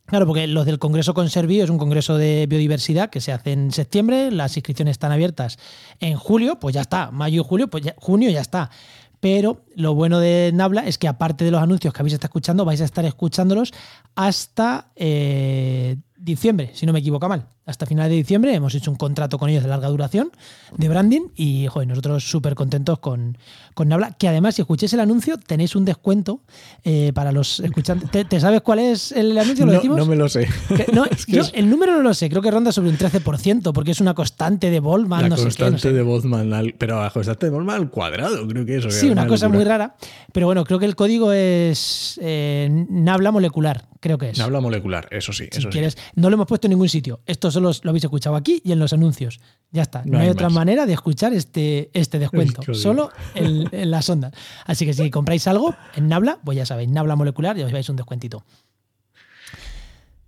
Claro, 0.08 0.26
porque 0.26 0.48
los 0.48 0.66
del 0.66 0.80
Congreso 0.80 1.14
Conservío 1.14 1.66
es 1.66 1.70
un 1.70 1.78
congreso 1.78 2.18
de 2.18 2.48
biodiversidad 2.48 3.10
que 3.10 3.20
se 3.20 3.34
hace 3.34 3.52
en 3.52 3.72
septiembre, 3.72 4.32
las 4.32 4.56
inscripciones 4.56 4.94
están 4.94 5.12
abiertas 5.12 5.60
en 6.00 6.16
julio, 6.16 6.60
pues 6.60 6.74
ya 6.74 6.82
está, 6.82 7.12
mayo 7.12 7.42
y 7.42 7.46
julio, 7.46 7.68
pues 7.68 7.84
ya, 7.84 7.94
junio 7.98 8.30
ya 8.30 8.40
está. 8.40 8.72
Pero 9.20 9.66
lo 9.76 9.96
bueno 9.96 10.20
de 10.20 10.52
Nabla 10.54 10.88
es 10.88 10.98
que 10.98 11.10
aparte 11.10 11.44
de 11.44 11.52
los 11.52 11.62
anuncios 11.62 11.94
que 11.94 12.02
habéis 12.02 12.14
estado 12.14 12.30
escuchando, 12.30 12.64
vais 12.64 12.80
a 12.80 12.86
estar 12.86 13.04
escuchándolos 13.04 13.74
hasta 14.16 14.92
eh, 14.96 15.98
diciembre, 16.18 16.72
si 16.74 16.86
no 16.86 16.94
me 16.94 17.00
equivoco 17.00 17.28
mal. 17.30 17.48
Hasta 17.66 17.86
final 17.86 18.10
de 18.10 18.16
diciembre 18.16 18.54
hemos 18.54 18.74
hecho 18.76 18.90
un 18.90 18.96
contrato 18.98 19.38
con 19.38 19.50
ellos 19.50 19.62
de 19.64 19.70
larga 19.70 19.90
duración 19.90 20.32
de 20.78 20.88
branding 20.88 21.22
y 21.36 21.68
joder, 21.68 21.88
nosotros 21.88 22.24
súper 22.30 22.56
contentos 22.56 23.00
con, 23.00 23.38
con 23.74 23.90
Nabla. 23.90 24.16
Que 24.18 24.28
además, 24.30 24.56
si 24.56 24.62
escucháis 24.62 24.94
el 24.94 25.02
anuncio, 25.02 25.38
tenéis 25.38 25.76
un 25.76 25.84
descuento 25.84 26.42
eh, 26.86 27.12
para 27.14 27.32
los 27.34 27.60
escuchantes. 27.60 28.10
¿Te, 28.10 28.24
te 28.24 28.40
sabes 28.40 28.62
cuál 28.62 28.80
es 28.80 29.12
el 29.12 29.38
anuncio? 29.38 29.66
¿Lo 29.66 29.74
No, 29.74 29.78
decimos? 29.80 29.98
no 29.98 30.06
me 30.06 30.16
lo 30.16 30.30
sé. 30.30 30.48
Que- 30.70 30.88
no, 30.94 31.04
Es 31.12 31.26
que 31.26 31.34
yo 31.34 31.42
es 31.42 31.52
el 31.54 31.70
número 31.70 31.92
no 31.94 32.02
lo 32.04 32.14
sé, 32.14 32.30
creo 32.30 32.42
que 32.42 32.52
ronda 32.52 32.72
sobre 32.72 32.90
un 32.90 32.98
13%, 32.98 33.74
porque 33.74 33.92
es 33.92 34.00
una 34.00 34.14
constante 34.14 34.72
de 34.72 34.80
Volman, 34.80 35.24
la 35.24 35.30
no 35.30 35.36
sé 35.38 35.42
qué. 35.44 35.48
constante 35.64 35.90
no 35.90 35.94
de 35.96 36.02
Bozman, 36.04 36.54
al- 36.54 36.74
pero 36.78 37.04
la 37.04 37.10
constante 37.10 37.48
de 37.48 37.52
Bozman 37.52 37.76
al 37.82 37.90
cuadrado, 37.90 38.48
creo 38.48 38.66
que 38.66 38.78
eso. 38.78 38.90
Sí, 38.90 39.10
una 39.10 39.28
cosa 39.28 39.50
muy 39.50 39.64
rara. 39.66 39.96
Pero 40.32 40.46
bueno, 40.46 40.64
creo 40.64 40.80
que 40.80 40.86
el 40.86 40.96
código 40.96 41.34
es 41.34 42.18
eh, 42.24 42.86
Nabla 42.90 43.32
molecular, 43.32 43.86
creo 44.08 44.18
que 44.18 44.30
es. 44.30 44.40
Habla 44.40 44.62
molecular, 44.62 45.08
eso 45.12 45.34
sí. 45.34 45.50
si 45.52 45.60
eso 45.60 45.68
sí. 45.68 45.68
quieres, 45.70 45.98
no 46.16 46.30
lo 46.30 46.36
hemos 46.36 46.48
puesto 46.48 46.68
en 46.68 46.72
ningún 46.72 46.90
sitio. 46.90 47.20
Esto 47.26 47.52
solo 47.52 47.72
lo 47.84 47.90
habéis 47.90 48.06
escuchado 48.06 48.36
aquí 48.36 48.62
y 48.64 48.72
en 48.72 48.80
los 48.80 48.94
anuncios. 48.94 49.40
Ya 49.72 49.82
está. 49.82 50.04
No, 50.06 50.14
No 50.14 50.20
hay, 50.20 50.26
hay 50.26 50.30
otra 50.30 50.50
manera 50.50 50.86
de 50.86 50.94
escuchar 50.94 51.34
este, 51.34 51.90
este 51.94 52.20
descuento. 52.20 52.62
Solo 52.74 53.12
en, 53.36 53.68
en 53.72 53.92
las 53.92 54.10
ondas. 54.10 54.34
Así 54.66 54.86
que 54.86 54.94
si 54.94 55.10
compráis 55.12 55.48
algo 55.48 55.76
en 55.96 56.08
Nabla, 56.08 56.40
pues 56.44 56.58
ya 56.58 56.66
sabéis, 56.66 56.90
Nabla 56.90 57.16
molecular 57.16 57.58
y 57.58 57.64
os 57.64 57.72
vais 57.72 57.88
un 57.90 57.98
descuentito. 57.98 58.44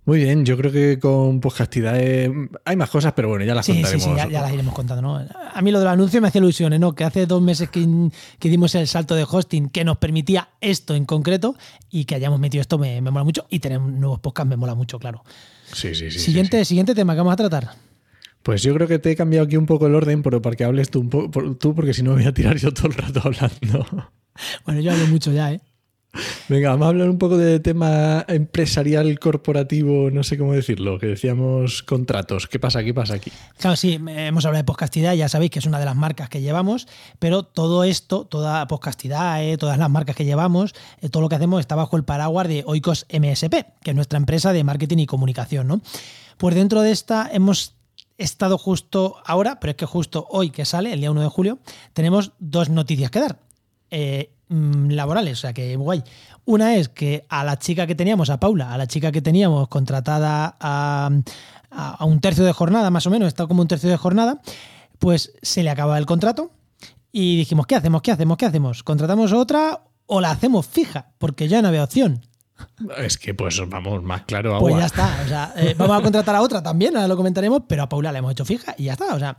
Muy 0.06 0.18
bien, 0.18 0.44
yo 0.46 0.56
creo 0.56 0.72
que 0.72 0.98
con 0.98 1.40
podcastidad 1.40 1.94
hay 2.64 2.76
más 2.76 2.90
cosas, 2.90 3.12
pero 3.14 3.28
bueno, 3.28 3.44
ya 3.44 3.54
las 3.54 3.66
Sí, 3.66 3.72
sí, 3.72 3.78
contaremos. 3.82 4.04
sí, 4.06 4.10
ya, 4.16 4.28
ya 4.28 4.40
las 4.42 4.52
iremos 4.52 4.74
contando. 4.74 5.02
¿no? 5.02 5.26
A 5.54 5.62
mí 5.62 5.70
lo 5.70 5.78
del 5.78 5.88
anuncio 5.88 6.20
me 6.22 6.28
hace 6.28 6.38
ilusiones, 6.38 6.80
¿no? 6.80 6.94
Que 6.94 7.04
hace 7.04 7.26
dos 7.26 7.40
meses 7.42 7.68
que, 7.70 7.86
que 8.38 8.48
dimos 8.48 8.74
el 8.74 8.86
salto 8.88 9.14
de 9.14 9.24
hosting 9.28 9.68
que 9.68 9.84
nos 9.84 9.98
permitía 9.98 10.48
esto 10.60 10.94
en 10.94 11.04
concreto 11.04 11.54
y 11.90 12.06
que 12.06 12.14
hayamos 12.14 12.40
metido 12.40 12.62
esto 12.62 12.78
me, 12.78 13.00
me 13.02 13.10
mola 13.10 13.24
mucho 13.24 13.46
y 13.50 13.58
tener 13.60 13.80
nuevos 13.80 14.20
podcasts 14.20 14.48
me 14.48 14.56
mola 14.56 14.74
mucho, 14.74 14.98
claro. 14.98 15.22
Sí, 15.72 15.94
sí, 15.94 16.10
sí. 16.10 16.18
siguiente, 16.18 16.58
sí. 16.60 16.70
siguiente 16.70 16.94
tema 16.94 17.12
que 17.12 17.18
vamos 17.18 17.34
a 17.34 17.36
tratar. 17.36 17.70
Pues 18.42 18.62
yo 18.62 18.72
creo 18.74 18.88
que 18.88 18.98
te 18.98 19.10
he 19.10 19.16
cambiado 19.16 19.44
aquí 19.46 19.56
un 19.58 19.66
poco 19.66 19.86
el 19.86 19.94
orden, 19.94 20.22
pero 20.22 20.40
para 20.40 20.56
que 20.56 20.64
hables 20.64 20.90
tú, 20.90 21.00
un 21.00 21.10
po- 21.10 21.30
tú 21.60 21.74
porque 21.74 21.92
si 21.92 22.02
no 22.02 22.12
me 22.12 22.16
voy 22.22 22.26
a 22.26 22.32
tirar 22.32 22.56
yo 22.56 22.72
todo 22.72 22.88
el 22.88 22.94
rato 22.94 23.20
hablando. 23.24 23.86
Bueno, 24.64 24.80
yo 24.80 24.92
hablo 24.92 25.06
mucho 25.08 25.30
ya, 25.32 25.52
¿eh? 25.52 25.60
Venga, 26.48 26.70
vamos 26.70 26.86
a 26.86 26.88
hablar 26.88 27.08
un 27.08 27.18
poco 27.18 27.36
de 27.36 27.60
tema 27.60 28.24
empresarial, 28.26 29.18
corporativo, 29.20 30.10
no 30.10 30.24
sé 30.24 30.36
cómo 30.36 30.52
decirlo, 30.52 30.98
que 30.98 31.06
decíamos 31.06 31.84
contratos. 31.84 32.48
¿Qué 32.48 32.58
pasa? 32.58 32.82
¿Qué 32.82 32.92
pasa 32.92 33.14
aquí? 33.14 33.30
Claro, 33.58 33.76
sí, 33.76 34.00
hemos 34.08 34.44
hablado 34.44 34.62
de 34.62 34.66
podcastidad, 34.66 35.14
ya 35.14 35.28
sabéis 35.28 35.52
que 35.52 35.60
es 35.60 35.66
una 35.66 35.78
de 35.78 35.84
las 35.84 35.94
marcas 35.94 36.28
que 36.28 36.40
llevamos, 36.40 36.88
pero 37.20 37.44
todo 37.44 37.84
esto, 37.84 38.24
toda 38.24 38.66
podcastidad, 38.66 39.44
eh, 39.44 39.56
todas 39.56 39.78
las 39.78 39.90
marcas 39.90 40.16
que 40.16 40.24
llevamos, 40.24 40.74
eh, 41.00 41.08
todo 41.08 41.22
lo 41.22 41.28
que 41.28 41.36
hacemos 41.36 41.60
está 41.60 41.76
bajo 41.76 41.96
el 41.96 42.02
paraguas 42.02 42.48
de 42.48 42.64
Oikos 42.66 43.06
MSP, 43.08 43.66
que 43.82 43.90
es 43.90 43.94
nuestra 43.94 44.16
empresa 44.18 44.52
de 44.52 44.64
marketing 44.64 44.98
y 44.98 45.06
comunicación, 45.06 45.68
¿no? 45.68 45.80
Pues 46.38 46.56
dentro 46.56 46.82
de 46.82 46.90
esta 46.90 47.30
hemos 47.32 47.74
estado 48.18 48.58
justo 48.58 49.16
ahora, 49.24 49.60
pero 49.60 49.70
es 49.70 49.76
que 49.76 49.86
justo 49.86 50.26
hoy 50.30 50.50
que 50.50 50.64
sale, 50.64 50.92
el 50.92 51.00
día 51.00 51.10
1 51.10 51.22
de 51.22 51.28
julio, 51.28 51.58
tenemos 51.92 52.32
dos 52.40 52.68
noticias 52.68 53.10
que 53.10 53.20
dar. 53.20 53.38
Eh, 53.90 54.30
mm, 54.50 54.90
laborales, 54.90 55.38
o 55.38 55.40
sea 55.40 55.54
que 55.54 55.74
guay. 55.76 56.04
Una 56.44 56.76
es 56.76 56.90
que 56.90 57.24
a 57.30 57.44
la 57.44 57.58
chica 57.58 57.86
que 57.86 57.94
teníamos, 57.94 58.28
a 58.28 58.38
Paula, 58.38 58.74
a 58.74 58.78
la 58.78 58.86
chica 58.86 59.10
que 59.10 59.22
teníamos 59.22 59.68
contratada 59.68 60.56
a, 60.60 61.10
a 61.70 62.04
un 62.04 62.20
tercio 62.20 62.44
de 62.44 62.52
jornada, 62.52 62.90
más 62.90 63.06
o 63.06 63.10
menos, 63.10 63.28
está 63.28 63.46
como 63.46 63.62
un 63.62 63.68
tercio 63.68 63.88
de 63.88 63.96
jornada, 63.96 64.40
pues 64.98 65.32
se 65.42 65.62
le 65.62 65.70
acaba 65.70 65.96
el 65.98 66.06
contrato 66.06 66.52
y 67.12 67.36
dijimos, 67.36 67.66
¿qué 67.66 67.74
hacemos? 67.74 68.02
¿Qué 68.02 68.12
hacemos? 68.12 68.36
¿Qué 68.36 68.46
hacemos? 68.46 68.82
¿Contratamos 68.82 69.32
otra 69.32 69.82
o 70.06 70.20
la 70.20 70.30
hacemos 70.30 70.66
fija? 70.66 71.12
Porque 71.18 71.48
ya 71.48 71.62
no 71.62 71.68
había 71.68 71.84
opción. 71.84 72.26
Es 72.98 73.16
que 73.16 73.32
pues 73.34 73.58
vamos 73.68 74.02
más 74.02 74.22
claro 74.22 74.58
Pues 74.60 74.76
ya 74.76 74.86
está. 74.86 75.20
O 75.24 75.28
sea, 75.28 75.54
eh, 75.56 75.74
vamos 75.76 75.98
a 75.98 76.02
contratar 76.02 76.36
a 76.36 76.42
otra 76.42 76.62
también, 76.62 76.94
ahora 76.94 77.08
lo 77.08 77.16
comentaremos, 77.16 77.62
pero 77.66 77.82
a 77.82 77.88
Paula 77.88 78.12
la 78.12 78.18
hemos 78.18 78.32
hecho 78.32 78.44
fija 78.44 78.74
y 78.76 78.84
ya 78.84 78.92
está. 78.92 79.14
O 79.14 79.18
sea, 79.18 79.36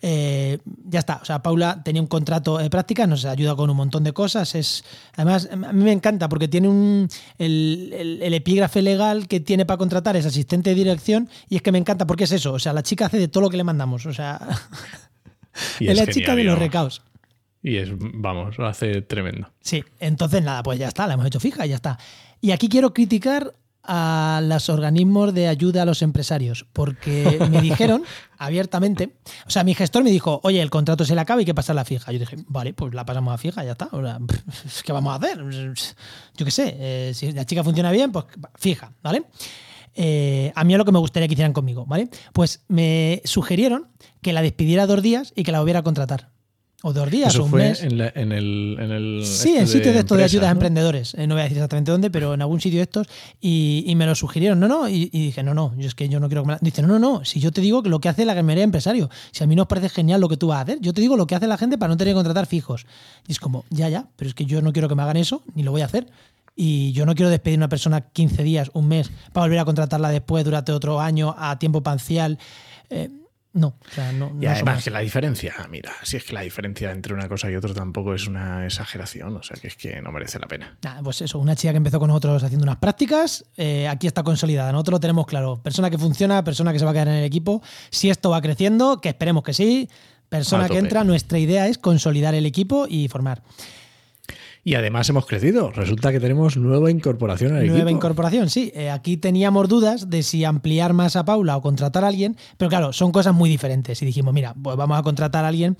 eh, 0.00 0.58
ya 0.84 1.00
está. 1.00 1.18
O 1.22 1.24
sea, 1.24 1.42
Paula 1.42 1.82
tenía 1.84 2.00
un 2.00 2.06
contrato 2.06 2.58
de 2.58 2.70
práctica, 2.70 3.06
nos 3.06 3.24
ayuda 3.24 3.56
con 3.56 3.68
un 3.68 3.76
montón 3.76 4.04
de 4.04 4.12
cosas. 4.12 4.54
Es, 4.54 4.84
además, 5.14 5.48
a 5.50 5.56
mí 5.56 5.84
me 5.84 5.92
encanta 5.92 6.28
porque 6.28 6.46
tiene 6.46 6.68
un, 6.68 7.08
el, 7.38 8.20
el, 8.22 8.34
epígrafe 8.34 8.80
legal 8.80 9.26
que 9.26 9.40
tiene 9.40 9.66
para 9.66 9.78
contratar 9.78 10.16
es 10.16 10.26
asistente 10.26 10.70
de 10.70 10.76
dirección 10.76 11.28
y 11.48 11.56
es 11.56 11.62
que 11.62 11.72
me 11.72 11.78
encanta 11.78 12.06
porque 12.06 12.24
es 12.24 12.32
eso. 12.32 12.52
O 12.52 12.58
sea, 12.58 12.72
la 12.72 12.82
chica 12.82 13.06
hace 13.06 13.18
de 13.18 13.28
todo 13.28 13.42
lo 13.42 13.50
que 13.50 13.56
le 13.56 13.64
mandamos. 13.64 14.06
O 14.06 14.12
sea, 14.12 14.40
es, 15.80 15.96
la 15.96 16.06
chica 16.06 16.36
de 16.36 16.44
los 16.44 16.58
recaos. 16.58 17.02
Y 17.62 17.76
es, 17.76 17.90
vamos, 17.98 18.56
lo 18.56 18.66
hace 18.66 19.02
tremendo. 19.02 19.50
Sí, 19.60 19.84
entonces 19.98 20.42
nada, 20.42 20.62
pues 20.62 20.78
ya 20.78 20.88
está, 20.88 21.08
la 21.08 21.14
hemos 21.14 21.26
hecho 21.26 21.40
fija 21.40 21.66
y 21.66 21.70
ya 21.70 21.74
está. 21.74 21.98
Y 22.40 22.52
aquí 22.52 22.68
quiero 22.68 22.94
criticar 22.94 23.52
a 23.88 24.40
los 24.44 24.68
organismos 24.68 25.32
de 25.32 25.48
ayuda 25.48 25.82
a 25.82 25.84
los 25.86 26.02
empresarios, 26.02 26.66
porque 26.72 27.38
me 27.50 27.60
dijeron 27.62 28.04
abiertamente, 28.36 29.16
o 29.46 29.50
sea, 29.50 29.64
mi 29.64 29.74
gestor 29.74 30.04
me 30.04 30.10
dijo, 30.10 30.40
oye, 30.44 30.60
el 30.60 30.68
contrato 30.68 31.06
se 31.06 31.14
le 31.14 31.22
acaba 31.22 31.40
y 31.40 31.42
hay 31.42 31.46
que 31.46 31.54
pasar 31.54 31.74
la 31.74 31.86
fija. 31.86 32.12
Yo 32.12 32.18
dije, 32.18 32.36
vale, 32.46 32.74
pues 32.74 32.94
la 32.94 33.06
pasamos 33.06 33.32
a 33.34 33.38
fija, 33.38 33.64
ya 33.64 33.72
está. 33.72 33.88
O 33.92 34.02
sea, 34.02 34.18
¿Qué 34.84 34.92
vamos 34.92 35.12
a 35.12 35.16
hacer? 35.16 35.42
Yo 36.36 36.44
qué 36.44 36.50
sé, 36.50 36.76
eh, 36.78 37.12
si 37.14 37.32
la 37.32 37.46
chica 37.46 37.64
funciona 37.64 37.90
bien, 37.90 38.12
pues 38.12 38.26
fija, 38.56 38.92
¿vale? 39.02 39.24
Eh, 39.94 40.52
a 40.54 40.64
mí 40.64 40.74
es 40.74 40.78
lo 40.78 40.84
que 40.84 40.92
me 40.92 40.98
gustaría 40.98 41.26
que 41.26 41.34
hicieran 41.34 41.54
conmigo, 41.54 41.86
¿vale? 41.86 42.08
Pues 42.32 42.64
me 42.68 43.22
sugirieron 43.24 43.88
que 44.20 44.32
la 44.32 44.42
despidiera 44.42 44.86
dos 44.86 45.02
días 45.02 45.32
y 45.34 45.42
que 45.42 45.50
la 45.50 45.60
volviera 45.60 45.80
a 45.80 45.82
contratar. 45.82 46.28
O 46.84 46.92
dos 46.92 47.10
días 47.10 47.34
o 47.36 47.44
un 47.44 47.50
mes. 47.50 47.82
En, 47.82 48.00
en, 48.00 48.30
el, 48.30 48.76
en 48.78 48.92
el. 48.92 49.26
Sí, 49.26 49.56
en 49.56 49.66
sitios 49.66 49.94
de 49.94 50.00
estos 50.00 50.16
de 50.16 50.22
ayudas 50.22 50.48
a 50.48 50.52
emprendedores. 50.52 51.12
Eh, 51.14 51.26
no 51.26 51.34
voy 51.34 51.40
a 51.40 51.44
decir 51.44 51.58
exactamente 51.58 51.90
dónde, 51.90 52.08
pero 52.08 52.34
en 52.34 52.40
algún 52.40 52.60
sitio 52.60 52.78
de 52.78 52.84
estos. 52.84 53.08
Y, 53.40 53.82
y 53.84 53.96
me 53.96 54.06
lo 54.06 54.14
sugirieron. 54.14 54.60
No, 54.60 54.68
no. 54.68 54.88
Y, 54.88 55.08
dije, 55.08 55.42
no, 55.42 55.54
no. 55.54 55.74
Yo 55.76 55.88
es 55.88 55.96
que 55.96 56.08
yo 56.08 56.20
no 56.20 56.28
quiero 56.28 56.42
que 56.42 56.46
me 56.46 56.52
la... 56.52 56.58
Dice, 56.62 56.82
no, 56.82 56.86
no, 56.86 57.00
no. 57.00 57.24
Si 57.24 57.40
yo 57.40 57.50
te 57.50 57.60
digo 57.60 57.82
que 57.82 57.88
lo 57.88 58.00
que 58.00 58.08
hace 58.08 58.24
la 58.24 58.40
mayoría 58.44 58.62
empresario. 58.62 59.10
Si 59.32 59.42
a 59.42 59.48
mí 59.48 59.56
nos 59.56 59.66
parece 59.66 59.88
genial 59.88 60.20
lo 60.20 60.28
que 60.28 60.36
tú 60.36 60.46
vas 60.46 60.58
a 60.58 60.60
hacer, 60.60 60.78
yo 60.80 60.92
te 60.94 61.00
digo 61.00 61.16
lo 61.16 61.26
que 61.26 61.34
hace 61.34 61.48
la 61.48 61.58
gente 61.58 61.78
para 61.78 61.88
no 61.88 61.96
tener 61.96 62.12
que 62.12 62.16
contratar 62.16 62.46
fijos. 62.46 62.86
Y 63.26 63.32
es 63.32 63.40
como, 63.40 63.64
ya, 63.70 63.88
ya. 63.88 64.06
Pero 64.14 64.28
es 64.28 64.34
que 64.36 64.44
yo 64.44 64.62
no 64.62 64.72
quiero 64.72 64.88
que 64.88 64.94
me 64.94 65.02
hagan 65.02 65.16
eso, 65.16 65.42
ni 65.56 65.64
lo 65.64 65.72
voy 65.72 65.80
a 65.80 65.86
hacer. 65.86 66.06
Y 66.54 66.92
yo 66.92 67.06
no 67.06 67.16
quiero 67.16 67.28
despedir 67.28 67.58
a 67.58 67.60
una 67.60 67.68
persona 67.68 68.02
15 68.02 68.44
días, 68.44 68.70
un 68.72 68.86
mes, 68.86 69.10
para 69.32 69.46
volver 69.46 69.58
a 69.58 69.64
contratarla 69.64 70.10
después 70.10 70.44
durante 70.44 70.70
otro 70.70 71.00
año 71.00 71.34
a 71.36 71.58
tiempo 71.58 71.82
parcial. 71.82 72.38
Eh, 72.90 73.10
no, 73.54 73.68
o 73.68 73.94
sea, 73.94 74.12
no. 74.12 74.36
Y 74.40 74.46
además 74.46 74.84
que 74.84 74.90
la 74.90 75.00
diferencia, 75.00 75.54
mira, 75.70 75.92
si 76.02 76.18
es 76.18 76.24
que 76.24 76.34
la 76.34 76.42
diferencia 76.42 76.90
entre 76.90 77.14
una 77.14 77.28
cosa 77.28 77.50
y 77.50 77.56
otra 77.56 77.72
tampoco 77.72 78.14
es 78.14 78.26
una 78.26 78.66
exageración, 78.66 79.34
o 79.36 79.42
sea 79.42 79.56
que 79.60 79.68
es 79.68 79.76
que 79.76 80.00
no 80.02 80.12
merece 80.12 80.38
la 80.38 80.46
pena. 80.46 80.76
pues 81.02 81.22
eso, 81.22 81.38
una 81.38 81.56
chica 81.56 81.72
que 81.72 81.78
empezó 81.78 81.98
con 81.98 82.08
nosotros 82.08 82.42
haciendo 82.42 82.64
unas 82.64 82.76
prácticas, 82.76 83.46
eh, 83.56 83.88
aquí 83.88 84.06
está 84.06 84.22
consolidada, 84.22 84.70
nosotros 84.70 84.96
lo 84.96 85.00
tenemos 85.00 85.26
claro. 85.26 85.62
Persona 85.62 85.90
que 85.90 85.98
funciona, 85.98 86.44
persona 86.44 86.72
que 86.72 86.78
se 86.78 86.84
va 86.84 86.90
a 86.90 86.94
quedar 86.94 87.08
en 87.08 87.14
el 87.14 87.24
equipo. 87.24 87.62
Si 87.90 88.10
esto 88.10 88.30
va 88.30 88.42
creciendo, 88.42 89.00
que 89.00 89.08
esperemos 89.08 89.42
que 89.42 89.54
sí, 89.54 89.88
persona 90.28 90.68
que 90.68 90.78
entra, 90.78 91.02
nuestra 91.04 91.38
idea 91.38 91.68
es 91.68 91.78
consolidar 91.78 92.34
el 92.34 92.44
equipo 92.44 92.86
y 92.88 93.08
formar. 93.08 93.42
Y 94.68 94.74
además 94.74 95.08
hemos 95.08 95.24
crecido. 95.24 95.70
Resulta 95.70 96.12
que 96.12 96.20
tenemos 96.20 96.58
nueva 96.58 96.90
incorporación 96.90 97.56
al 97.56 97.66
nueva 97.68 97.90
incorporación, 97.90 98.50
sí. 98.50 98.70
Eh, 98.74 98.90
aquí 98.90 99.16
teníamos 99.16 99.66
dudas 99.66 100.10
de 100.10 100.22
si 100.22 100.44
ampliar 100.44 100.92
más 100.92 101.16
a 101.16 101.24
Paula 101.24 101.56
o 101.56 101.62
contratar 101.62 102.04
a 102.04 102.08
alguien, 102.08 102.36
pero 102.58 102.68
claro, 102.68 102.92
son 102.92 103.10
cosas 103.10 103.34
muy 103.34 103.48
diferentes. 103.48 104.02
Y 104.02 104.04
dijimos, 104.04 104.34
mira, 104.34 104.54
pues 104.62 104.76
vamos 104.76 104.98
a 104.98 105.02
contratar 105.02 105.46
a 105.46 105.48
alguien. 105.48 105.78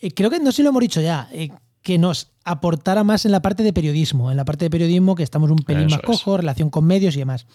Eh, 0.00 0.12
creo 0.12 0.30
que 0.30 0.38
no 0.38 0.52
sé 0.52 0.58
si 0.58 0.62
lo 0.62 0.68
hemos 0.68 0.82
dicho 0.82 1.00
ya, 1.00 1.28
eh, 1.32 1.48
que 1.82 1.98
nos 1.98 2.30
aportara 2.44 3.02
más 3.02 3.24
en 3.24 3.32
la 3.32 3.42
parte 3.42 3.64
de 3.64 3.72
periodismo. 3.72 4.30
En 4.30 4.36
la 4.36 4.44
parte 4.44 4.66
de 4.66 4.70
periodismo 4.70 5.16
que 5.16 5.24
estamos 5.24 5.50
un 5.50 5.64
pelín 5.64 5.88
más 5.90 6.02
cojo, 6.02 6.36
relación 6.36 6.70
con 6.70 6.84
medios 6.84 7.16
y 7.16 7.18
demás. 7.18 7.48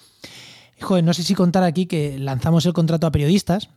Joder, 0.82 1.06
no 1.06 1.14
sé 1.14 1.24
si 1.24 1.34
contar 1.34 1.64
aquí 1.64 1.86
que 1.86 2.20
lanzamos 2.20 2.66
el 2.66 2.74
contrato 2.74 3.08
a 3.08 3.12
periodistas, 3.14 3.70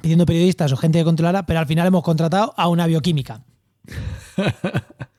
pidiendo 0.00 0.26
periodistas 0.26 0.70
o 0.70 0.76
gente 0.76 1.00
que 1.00 1.04
controlara, 1.04 1.44
pero 1.44 1.58
al 1.58 1.66
final 1.66 1.88
hemos 1.88 2.04
contratado 2.04 2.54
a 2.56 2.68
una 2.68 2.86
bioquímica. 2.86 3.42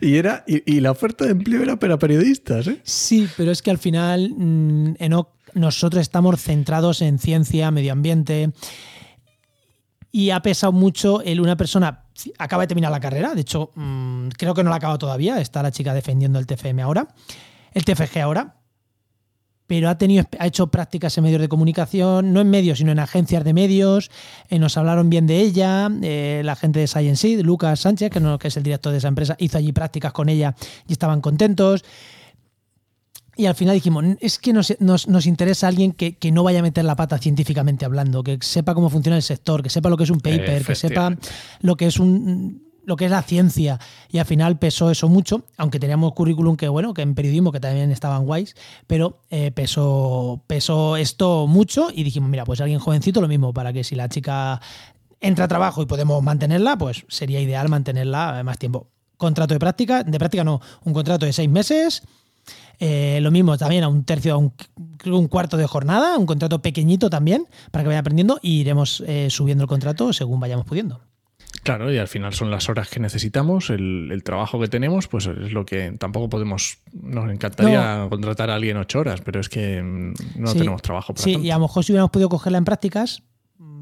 y, 0.00 0.16
era, 0.16 0.44
y, 0.46 0.80
la 0.80 0.90
oferta 0.90 1.24
de 1.24 1.32
empleo 1.32 1.62
era 1.62 1.76
para 1.76 1.98
periodistas, 1.98 2.66
¿eh? 2.66 2.80
Sí, 2.82 3.28
pero 3.36 3.50
es 3.50 3.62
que 3.62 3.70
al 3.70 3.78
final 3.78 4.30
mm, 4.36 4.94
nosotros 5.54 6.00
estamos 6.00 6.40
centrados 6.40 7.02
en 7.02 7.18
ciencia, 7.18 7.70
medio 7.70 7.92
ambiente. 7.92 8.52
Y 10.12 10.30
ha 10.30 10.40
pesado 10.40 10.72
mucho 10.72 11.20
el 11.22 11.40
una 11.40 11.56
persona 11.56 12.06
acaba 12.38 12.62
de 12.62 12.68
terminar 12.68 12.90
la 12.90 13.00
carrera, 13.00 13.34
de 13.34 13.42
hecho, 13.42 13.70
mm, 13.74 14.28
creo 14.38 14.54
que 14.54 14.64
no 14.64 14.70
la 14.70 14.76
acaba 14.76 14.98
todavía, 14.98 15.40
está 15.40 15.62
la 15.62 15.70
chica 15.70 15.94
defendiendo 15.94 16.38
el 16.38 16.46
TFM 16.46 16.82
ahora, 16.82 17.08
el 17.72 17.84
TFG 17.84 18.20
ahora, 18.20 18.55
pero 19.66 19.88
ha, 19.88 19.98
tenido, 19.98 20.24
ha 20.38 20.46
hecho 20.46 20.68
prácticas 20.68 21.16
en 21.18 21.24
medios 21.24 21.40
de 21.40 21.48
comunicación, 21.48 22.32
no 22.32 22.40
en 22.40 22.50
medios, 22.50 22.78
sino 22.78 22.92
en 22.92 22.98
agencias 22.98 23.44
de 23.44 23.52
medios. 23.52 24.10
Eh, 24.48 24.58
nos 24.58 24.76
hablaron 24.76 25.10
bien 25.10 25.26
de 25.26 25.40
ella, 25.40 25.88
eh, 26.02 26.42
la 26.44 26.56
gente 26.56 26.80
de 26.80 26.86
Science 26.86 27.42
Lucas 27.42 27.80
Sánchez, 27.80 28.10
que, 28.10 28.20
no, 28.20 28.38
que 28.38 28.48
es 28.48 28.56
el 28.56 28.62
director 28.62 28.92
de 28.92 28.98
esa 28.98 29.08
empresa, 29.08 29.36
hizo 29.38 29.58
allí 29.58 29.72
prácticas 29.72 30.12
con 30.12 30.28
ella 30.28 30.54
y 30.86 30.92
estaban 30.92 31.20
contentos. 31.20 31.84
Y 33.38 33.44
al 33.44 33.54
final 33.54 33.74
dijimos, 33.74 34.02
es 34.20 34.38
que 34.38 34.54
nos, 34.54 34.74
nos, 34.80 35.26
interesa 35.26 35.68
alguien 35.68 35.92
que, 35.92 36.16
que, 36.16 36.32
no 36.32 36.42
vaya 36.42 36.60
a 36.60 36.62
meter 36.62 36.86
la 36.86 36.96
pata 36.96 37.18
científicamente 37.18 37.84
hablando, 37.84 38.22
que 38.24 38.38
sepa 38.40 38.72
cómo 38.72 38.88
funciona 38.88 39.16
el 39.16 39.22
sector, 39.22 39.62
que 39.62 39.68
sepa 39.68 39.90
lo 39.90 39.98
que 39.98 40.04
es 40.04 40.10
un 40.10 40.20
paper, 40.20 40.64
que 40.64 40.74
sepa 40.74 41.14
lo 41.60 41.76
que 41.76 41.86
es 41.86 41.98
un, 41.98 42.65
lo 42.86 42.96
que 42.96 43.04
es 43.04 43.10
la 43.10 43.22
ciencia 43.22 43.78
y 44.08 44.18
al 44.18 44.24
final 44.24 44.58
pesó 44.58 44.90
eso 44.90 45.08
mucho, 45.08 45.44
aunque 45.58 45.78
teníamos 45.78 46.12
currículum 46.14 46.56
que 46.56 46.68
bueno, 46.68 46.94
que 46.94 47.02
en 47.02 47.14
periodismo 47.14 47.52
que 47.52 47.60
también 47.60 47.90
estaban 47.90 48.24
guays, 48.24 48.54
pero 48.86 49.18
eh, 49.28 49.50
pesó, 49.50 50.40
pesó 50.46 50.96
esto 50.96 51.46
mucho 51.48 51.88
y 51.92 52.04
dijimos, 52.04 52.30
mira, 52.30 52.44
pues 52.44 52.60
alguien 52.60 52.78
jovencito 52.78 53.20
lo 53.20 53.28
mismo, 53.28 53.52
para 53.52 53.72
que 53.72 53.84
si 53.84 53.96
la 53.96 54.08
chica 54.08 54.60
entra 55.20 55.46
a 55.46 55.48
trabajo 55.48 55.82
y 55.82 55.86
podemos 55.86 56.22
mantenerla, 56.22 56.78
pues 56.78 57.04
sería 57.08 57.40
ideal 57.40 57.68
mantenerla 57.68 58.40
más 58.44 58.58
tiempo. 58.58 58.86
Contrato 59.16 59.54
de 59.54 59.60
práctica, 59.60 60.04
de 60.04 60.18
práctica 60.18 60.44
no, 60.44 60.60
un 60.84 60.92
contrato 60.92 61.26
de 61.26 61.32
seis 61.32 61.50
meses. 61.50 62.02
Eh, 62.78 63.18
lo 63.22 63.30
mismo 63.30 63.56
también 63.58 63.82
a 63.82 63.88
un 63.88 64.04
tercio, 64.04 64.34
a 64.34 64.36
un, 64.36 64.52
un, 65.06 65.26
cuarto 65.26 65.56
de 65.56 65.66
jornada, 65.66 66.16
un 66.18 66.26
contrato 66.26 66.60
pequeñito 66.60 67.10
también, 67.10 67.48
para 67.72 67.82
que 67.82 67.88
vaya 67.88 68.00
aprendiendo 68.00 68.38
y 68.42 68.60
iremos 68.60 69.02
eh, 69.06 69.28
subiendo 69.30 69.64
el 69.64 69.68
contrato 69.68 70.12
según 70.12 70.38
vayamos 70.38 70.66
pudiendo. 70.66 71.00
Claro, 71.62 71.92
y 71.92 71.98
al 71.98 72.06
final 72.06 72.32
son 72.32 72.50
las 72.50 72.68
horas 72.68 72.88
que 72.88 73.00
necesitamos, 73.00 73.70
el, 73.70 74.22
trabajo 74.24 74.60
que 74.60 74.68
tenemos, 74.68 75.08
pues 75.08 75.26
es 75.26 75.52
lo 75.52 75.66
que 75.66 75.92
tampoco 75.98 76.28
podemos. 76.28 76.78
Nos 76.92 77.28
encantaría 77.30 78.06
contratar 78.08 78.50
a 78.50 78.54
alguien 78.54 78.76
ocho 78.76 79.00
horas, 79.00 79.20
pero 79.20 79.40
es 79.40 79.48
que 79.48 79.82
mm, 79.82 80.14
no 80.36 80.52
tenemos 80.52 80.80
trabajo 80.82 81.12
para 81.12 81.24
Sí, 81.24 81.36
y 81.36 81.50
a 81.50 81.54
lo 81.54 81.62
mejor 81.62 81.84
si 81.84 81.92
hubiéramos 81.92 82.12
podido 82.12 82.28
cogerla 82.28 82.58
en 82.58 82.64
prácticas, 82.64 83.22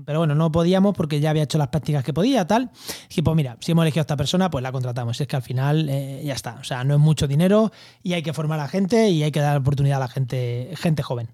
pero 0.04 0.18
bueno, 0.20 0.34
no 0.34 0.52
podíamos 0.52 0.94
porque 0.94 1.20
ya 1.20 1.30
había 1.30 1.44
hecho 1.44 1.58
las 1.58 1.68
prácticas 1.68 2.04
que 2.04 2.12
podía, 2.12 2.46
tal. 2.46 2.70
Y 3.14 3.22
pues 3.22 3.36
mira, 3.36 3.56
si 3.60 3.72
hemos 3.72 3.82
elegido 3.82 4.00
a 4.00 4.04
esta 4.04 4.16
persona, 4.16 4.50
pues 4.50 4.62
la 4.62 4.72
contratamos. 4.72 5.20
Es 5.20 5.26
que 5.26 5.36
al 5.36 5.42
final 5.42 5.88
eh, 5.88 6.22
ya 6.24 6.34
está. 6.34 6.56
O 6.60 6.64
sea, 6.64 6.84
no 6.84 6.94
es 6.94 7.00
mucho 7.00 7.26
dinero 7.26 7.72
y 8.02 8.12
hay 8.12 8.22
que 8.22 8.32
formar 8.32 8.60
a 8.60 8.64
la 8.64 8.68
gente 8.68 9.08
y 9.10 9.22
hay 9.22 9.32
que 9.32 9.40
dar 9.40 9.58
oportunidad 9.58 9.98
a 9.98 10.00
la 10.00 10.08
gente, 10.08 10.70
gente 10.76 11.02
joven. 11.02 11.28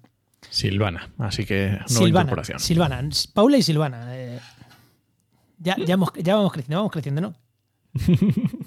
Silvana, 0.49 1.11
así 1.19 1.45
que 1.45 1.69
nueva 1.69 1.87
Silvana, 1.87 2.21
incorporación. 2.21 2.59
Silvana, 2.59 3.09
Paula 3.33 3.57
y 3.57 3.61
Silvana. 3.61 4.05
Eh, 4.09 4.39
ya, 5.61 5.75
ya, 5.77 5.95
vamos 5.95 6.11
creciendo, 6.11 6.77
vamos 6.77 6.91
creciendo, 6.91 7.21
¿no? 7.21 7.33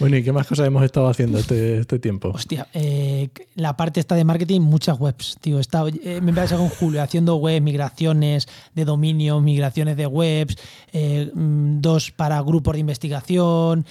bueno, 0.00 0.16
¿y 0.16 0.22
qué 0.22 0.32
más 0.32 0.46
cosas 0.46 0.66
hemos 0.66 0.84
estado 0.84 1.08
haciendo 1.08 1.38
este, 1.38 1.78
este 1.78 1.98
tiempo? 1.98 2.30
Hostia, 2.30 2.68
eh, 2.74 3.30
la 3.54 3.76
parte 3.76 4.00
esta 4.00 4.14
de 4.14 4.24
marketing, 4.24 4.60
muchas 4.60 4.98
webs, 5.00 5.36
tío. 5.40 5.58
Eh, 5.58 6.20
me 6.20 6.32
he 6.32 6.48
con 6.48 6.68
Julio 6.68 7.02
haciendo 7.02 7.36
webs, 7.36 7.62
migraciones 7.62 8.46
de 8.74 8.84
dominio, 8.84 9.40
migraciones 9.40 9.96
de 9.96 10.06
webs, 10.06 10.56
eh, 10.92 11.30
mm, 11.34 11.80
dos 11.80 12.10
para 12.12 12.40
grupos 12.42 12.74
de 12.74 12.80
investigación. 12.80 13.86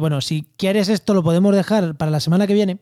bueno, 0.00 0.20
si 0.20 0.46
quieres 0.56 0.88
esto, 0.88 1.14
lo 1.14 1.22
podemos 1.22 1.54
dejar 1.54 1.94
para 1.96 2.10
la 2.10 2.20
semana 2.20 2.46
que 2.46 2.54
viene 2.54 2.78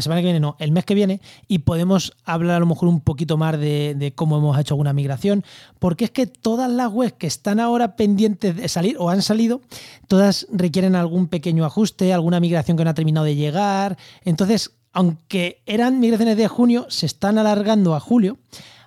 la 0.00 0.02
semana 0.02 0.20
que 0.22 0.26
viene 0.26 0.40
no, 0.40 0.56
el 0.58 0.72
mes 0.72 0.84
que 0.84 0.94
viene, 0.94 1.20
y 1.46 1.58
podemos 1.58 2.14
hablar 2.24 2.56
a 2.56 2.60
lo 2.60 2.66
mejor 2.66 2.88
un 2.88 3.00
poquito 3.00 3.36
más 3.36 3.58
de, 3.58 4.12
cómo 4.16 4.38
hemos 4.38 4.58
hecho 4.58 4.74
alguna 4.74 4.92
migración, 4.92 5.44
porque 5.78 6.06
es 6.06 6.10
que 6.10 6.26
todas 6.26 6.70
las 6.70 6.90
webs 6.90 7.12
que 7.12 7.26
están 7.26 7.60
ahora 7.60 7.96
pendientes 7.96 8.56
de 8.56 8.68
salir 8.68 8.96
o 8.98 9.10
han 9.10 9.20
salido, 9.20 9.60
todas 10.08 10.46
requieren 10.50 10.96
algún 10.96 11.28
pequeño 11.28 11.64
ajuste, 11.64 12.12
alguna 12.12 12.40
migración 12.40 12.76
que 12.76 12.84
no 12.84 12.90
ha 12.90 12.94
terminado 12.94 13.26
de 13.26 13.36
llegar. 13.36 13.98
Entonces, 14.24 14.72
aunque 14.92 15.62
eran 15.66 16.00
migraciones 16.00 16.36
de 16.36 16.48
junio, 16.48 16.86
se 16.88 17.06
están 17.06 17.36
alargando 17.38 17.94
a 17.94 18.00
julio. 18.00 18.38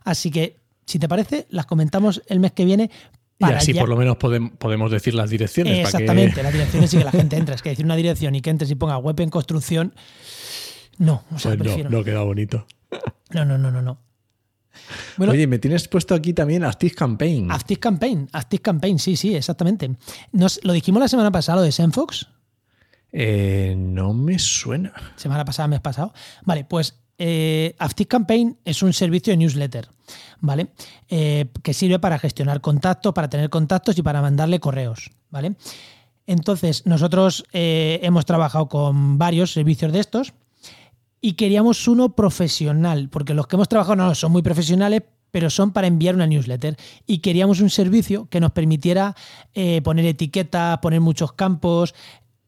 Así 0.04 0.32
que, 0.32 0.58
si 0.86 1.00
te 1.00 1.08
parece, 1.08 1.46
las 1.50 1.66
comentamos 1.66 2.24
el 2.28 2.40
mes 2.40 2.52
que 2.52 2.66
viene 2.66 2.90
y 3.40 3.54
así 3.54 3.74
por 3.74 3.90
lo 3.90 3.96
menos 3.96 4.18
podemos 4.18 4.92
decir 4.92 5.14
las 5.14 5.30
direcciones. 5.30 5.80
Exactamente, 5.80 6.44
las 6.44 6.54
direcciones 6.54 6.90
sí 6.90 6.98
que 6.98 7.04
la 7.04 7.12
gente 7.12 7.36
entra. 7.38 7.56
Es 7.56 7.62
que 7.62 7.70
decir 7.70 7.86
una 7.86 7.96
dirección 7.96 8.36
y 8.36 8.42
que 8.42 8.50
entres 8.50 8.70
y 8.72 8.76
ponga 8.76 8.98
web 8.98 9.20
en 9.20 9.30
construcción, 9.30 9.94
no. 10.98 11.24
O 11.34 11.40
sea, 11.40 11.58
pues 11.58 11.78
no, 11.84 11.90
no 11.90 12.04
queda 12.04 12.22
bonito. 12.24 12.66
No, 13.32 13.46
no, 13.46 13.58
no, 13.58 13.72
no, 13.72 13.82
no. 13.82 13.98
Oye, 15.20 15.48
me 15.48 15.60
tienes 15.60 15.88
puesto 15.88 16.16
aquí 16.16 16.34
también 16.34 16.64
Active 16.64 16.96
Campaign. 16.96 17.52
Active 17.52 17.80
Campaign, 17.80 18.30
Active 18.32 18.62
Campaign, 18.62 19.00
sí, 19.00 19.16
sí, 19.16 19.36
exactamente. 19.36 19.92
Nos, 20.32 20.60
¿Lo 20.64 20.74
dijimos 20.74 21.00
la 21.00 21.08
semana 21.08 21.32
pasada, 21.32 21.58
lo 21.58 21.62
de 21.64 21.72
Senfox? 21.72 22.28
Eh, 23.12 23.76
no 23.78 24.14
me 24.14 24.40
suena. 24.40 24.94
Semana 25.16 25.46
pasada, 25.46 25.68
mes 25.68 25.82
pasado. 25.82 26.14
Vale, 26.44 26.66
pues 26.66 27.00
eh, 27.20 27.76
Active 27.78 28.08
Campaign 28.08 28.58
es 28.66 28.82
un 28.82 28.92
servicio 28.94 29.32
de 29.32 29.38
newsletter, 29.38 29.88
¿vale? 30.40 30.70
Eh, 31.10 31.52
que 31.62 31.74
sirve 31.74 32.00
para 32.00 32.18
gestionar 32.18 32.60
contactos, 32.60 33.14
para 33.14 33.30
tener 33.30 33.50
contactos 33.50 33.98
y 33.98 34.02
para 34.02 34.22
mandarle 34.22 34.60
correos, 34.60 35.12
¿vale? 35.30 35.56
Entonces, 36.26 36.86
nosotros 36.86 37.44
eh, 37.54 38.00
hemos 38.02 38.26
trabajado 38.26 38.68
con 38.68 39.18
varios 39.18 39.52
servicios 39.52 39.92
de 39.92 40.00
estos 40.00 40.34
y 41.26 41.34
queríamos 41.34 41.88
uno 41.88 42.10
profesional, 42.10 43.08
porque 43.10 43.34
los 43.34 43.48
que 43.48 43.56
hemos 43.56 43.70
trabajado 43.70 43.96
no 43.96 44.14
son 44.14 44.34
muy 44.34 44.42
profesionales, 44.42 45.04
pero 45.32 45.50
son 45.50 45.72
para 45.72 45.88
enviar 45.88 46.16
una 46.16 46.28
newsletter. 46.28 46.76
Y 47.08 47.20
queríamos 47.20 47.62
un 47.62 47.70
servicio 47.70 48.28
que 48.30 48.42
nos 48.42 48.52
permitiera 48.52 49.16
poner 49.84 50.06
etiquetas, 50.06 50.80
poner 50.80 51.00
muchos 51.00 51.32
campos, 51.32 51.96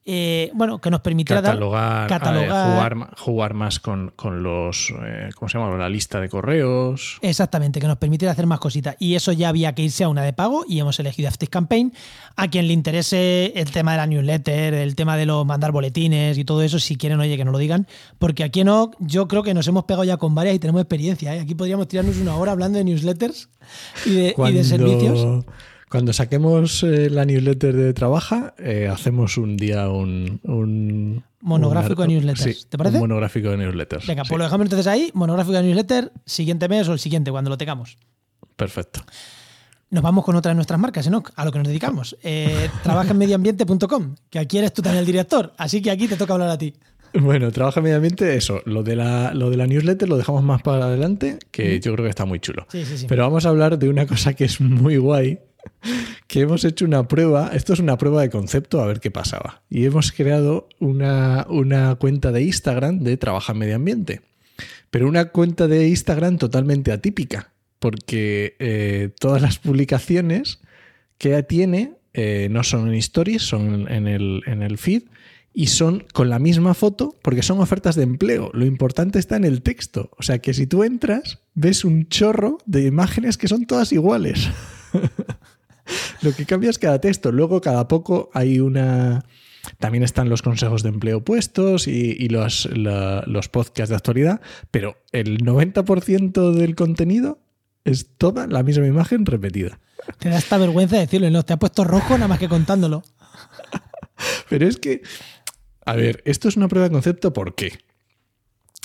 eh, 0.07 0.51
bueno, 0.53 0.79
que 0.79 0.91
nos 0.91 1.01
permitiera 1.01 1.41
catalogar, 1.41 2.07
catalogar 2.07 3.15
jugar, 3.17 3.53
más 3.55 3.79
con, 3.79 4.13
los, 4.43 4.93
eh, 5.03 5.29
¿cómo 5.33 5.49
se 5.49 5.57
llama? 5.57 5.75
La 5.77 5.89
lista 5.89 6.21
de 6.21 6.29
correos. 6.29 7.17
Exactamente, 7.21 7.79
que 7.79 7.87
nos 7.87 7.97
permitiera 7.97 8.31
hacer 8.31 8.45
más 8.45 8.59
cositas. 8.59 8.95
Y 8.99 9.15
eso 9.15 9.31
ya 9.31 9.49
había 9.49 9.73
que 9.73 9.81
irse 9.81 10.03
a 10.03 10.09
una 10.09 10.21
de 10.21 10.31
pago 10.31 10.63
y 10.67 10.79
hemos 10.79 10.99
elegido 10.99 11.27
Active 11.27 11.49
Campaign. 11.49 11.91
A 12.35 12.49
quien 12.49 12.67
le 12.67 12.73
interese 12.73 13.53
el 13.55 13.71
tema 13.71 13.93
de 13.93 13.97
la 13.97 14.05
newsletter, 14.05 14.75
el 14.75 14.95
tema 14.95 15.17
de 15.17 15.25
los 15.25 15.43
mandar 15.43 15.71
boletines 15.71 16.37
y 16.37 16.45
todo 16.45 16.61
eso, 16.61 16.77
si 16.77 16.97
quieren, 16.97 17.19
oye, 17.19 17.35
que 17.35 17.45
nos 17.45 17.53
lo 17.53 17.57
digan. 17.57 17.87
Porque 18.19 18.43
aquí 18.43 18.63
no, 18.63 18.91
yo 18.99 19.27
creo 19.27 19.41
que 19.41 19.55
nos 19.55 19.67
hemos 19.67 19.85
pegado 19.85 20.03
ya 20.03 20.17
con 20.17 20.35
varias 20.35 20.55
y 20.55 20.59
tenemos 20.59 20.81
experiencia. 20.81 21.35
¿eh? 21.35 21.39
Aquí 21.39 21.55
podríamos 21.55 21.87
tirarnos 21.87 22.17
una 22.17 22.35
hora 22.35 22.51
hablando 22.51 22.77
de 22.77 22.83
newsletters 22.83 23.49
y 24.05 24.13
de, 24.13 24.35
y 24.37 24.51
de 24.51 24.63
servicios. 24.63 25.45
Cuando 25.95 26.11
saquemos 26.11 26.83
eh, 26.83 27.09
la 27.09 27.23
newsletter 27.23 27.73
de 27.73 27.93
Trabaja, 27.93 28.53
eh, 28.57 28.89
hacemos 28.91 29.37
un 29.37 29.55
día 29.55 29.87
un, 29.87 31.23
monográfico 31.39 32.01
de 32.01 32.09
newsletters. 32.09 32.67
¿Te 32.67 32.77
parece? 32.77 32.97
Un 32.97 33.03
monográfico 33.03 33.49
de 33.51 33.55
newsletters. 33.55 34.05
Venga, 34.05 34.23
pues 34.23 34.37
lo 34.37 34.43
dejamos 34.43 34.65
entonces 34.65 34.87
ahí, 34.87 35.09
monográfico 35.13 35.55
de 35.55 35.63
newsletter, 35.63 36.11
siguiente 36.25 36.67
mes 36.67 36.89
o 36.89 36.91
el 36.91 36.99
siguiente, 36.99 37.31
cuando 37.31 37.49
lo 37.49 37.57
tengamos. 37.57 37.97
Perfecto. 38.57 39.05
Nos 39.89 40.03
vamos 40.03 40.25
con 40.25 40.35
otra 40.35 40.49
de 40.49 40.55
nuestras 40.55 40.77
marcas, 40.77 41.09
¿no? 41.09 41.23
A 41.33 41.45
lo 41.45 41.53
que 41.53 41.59
nos 41.59 41.67
dedicamos. 41.69 42.17
Eh, 42.23 42.69
trabajaenmedioambiente.com, 42.83 44.15
que 44.29 44.39
aquí 44.39 44.57
eres 44.57 44.73
tú 44.73 44.81
también 44.81 44.99
el 44.99 45.05
director, 45.05 45.53
así 45.55 45.81
que 45.81 45.91
aquí 45.91 46.09
te 46.09 46.17
toca 46.17 46.33
hablar 46.33 46.49
a 46.49 46.57
ti. 46.57 46.73
Bueno, 47.13 47.53
trabaja 47.53 47.79
en 47.79 47.93
ambiente, 47.93 48.35
eso. 48.35 48.61
Lo 48.65 48.83
de, 48.83 48.97
la, 48.97 49.33
lo 49.33 49.49
de 49.49 49.55
la 49.55 49.65
newsletter 49.65 50.09
lo 50.09 50.17
dejamos 50.17 50.43
más 50.43 50.61
para 50.61 50.87
adelante, 50.87 51.39
que 51.51 51.79
yo 51.79 51.93
creo 51.93 52.03
que 52.03 52.09
está 52.09 52.25
muy 52.25 52.41
chulo. 52.41 52.67
Sí, 52.69 52.83
sí, 52.83 52.97
sí. 52.97 53.05
Pero 53.07 53.23
vamos 53.23 53.45
a 53.45 53.49
hablar 53.49 53.79
de 53.79 53.87
una 53.87 54.05
cosa 54.05 54.33
que 54.33 54.43
es 54.43 54.59
muy 54.59 54.97
guay, 54.97 55.39
que 56.27 56.41
hemos 56.41 56.63
hecho 56.65 56.85
una 56.85 57.07
prueba, 57.07 57.51
esto 57.53 57.73
es 57.73 57.79
una 57.79 57.97
prueba 57.97 58.21
de 58.21 58.29
concepto, 58.29 58.81
a 58.81 58.87
ver 58.87 58.99
qué 58.99 59.11
pasaba. 59.11 59.61
Y 59.69 59.85
hemos 59.85 60.11
creado 60.11 60.67
una, 60.79 61.45
cuenta 61.99 62.31
de 62.31 62.43
Instagram 62.43 62.99
de 62.99 63.17
Trabaja 63.17 63.53
en 63.53 63.59
Medio 63.59 63.75
Ambiente. 63.75 64.21
Pero 64.89 65.07
una 65.07 65.25
cuenta 65.25 65.67
de 65.67 65.87
Instagram 65.87 66.37
totalmente 66.37 66.91
atípica, 66.91 67.51
porque 67.79 68.55
eh, 68.59 69.09
todas 69.19 69.41
las 69.41 69.59
publicaciones 69.59 70.59
que 71.17 71.41
tiene 71.43 71.93
eh, 72.13 72.47
no 72.49 72.63
son 72.63 72.87
en 72.87 72.95
stories, 72.95 73.41
son 73.41 73.91
en 73.91 74.07
el, 74.07 74.41
en 74.45 74.63
el 74.63 74.77
feed 74.77 75.03
y 75.55 75.67
son 75.67 76.05
con 76.13 76.29
la 76.29 76.37
misma 76.37 76.73
foto 76.73 77.15
porque 77.21 77.41
son 77.41 77.59
ofertas 77.61 77.95
de 77.95 78.03
empleo. 78.03 78.51
Lo 78.53 78.65
importante 78.65 79.19
está 79.19 79.37
en 79.37 79.45
el 79.45 79.61
texto. 79.61 80.11
O 80.17 80.21
sea 80.21 80.39
que 80.39 80.53
si 80.53 80.67
tú 80.67 80.83
entras, 80.83 81.39
ves 81.53 81.85
un 81.85 82.07
chorro 82.09 82.57
de 82.65 82.85
imágenes 82.85 83.37
que 83.37 83.47
son 83.47 83.65
todas 83.65 83.91
iguales. 83.93 84.49
Lo 86.21 86.33
que 86.33 86.45
cambia 86.45 86.69
es 86.69 86.79
cada 86.79 86.99
texto. 86.99 87.31
Luego, 87.31 87.61
cada 87.61 87.87
poco 87.87 88.29
hay 88.33 88.59
una. 88.59 89.25
También 89.79 90.03
están 90.03 90.29
los 90.29 90.41
consejos 90.41 90.83
de 90.83 90.89
empleo 90.89 91.23
puestos 91.23 91.87
y, 91.87 92.29
los, 92.29 92.69
los 92.75 93.49
podcasts 93.49 93.89
de 93.89 93.95
actualidad, 93.95 94.41
pero 94.69 94.97
el 95.11 95.39
90% 95.39 96.51
del 96.51 96.75
contenido 96.75 97.39
es 97.83 98.15
toda 98.17 98.45
la 98.45 98.61
misma 98.61 98.85
imagen 98.85 99.25
repetida. 99.25 99.79
Te 100.19 100.29
da 100.29 100.37
esta 100.37 100.57
vergüenza 100.57 100.97
decirlo, 100.97 101.29
¿no? 101.31 101.43
Te 101.43 101.53
ha 101.53 101.57
puesto 101.57 101.83
rojo 101.83 102.13
nada 102.15 102.27
más 102.27 102.39
que 102.39 102.47
contándolo. 102.47 103.03
Pero 104.49 104.67
es 104.67 104.77
que, 104.77 105.01
a 105.85 105.95
ver, 105.95 106.21
esto 106.25 106.47
es 106.47 106.57
una 106.57 106.67
prueba 106.67 106.87
de 106.87 106.93
concepto, 106.93 107.33
¿por 107.33 107.55
qué? 107.55 107.79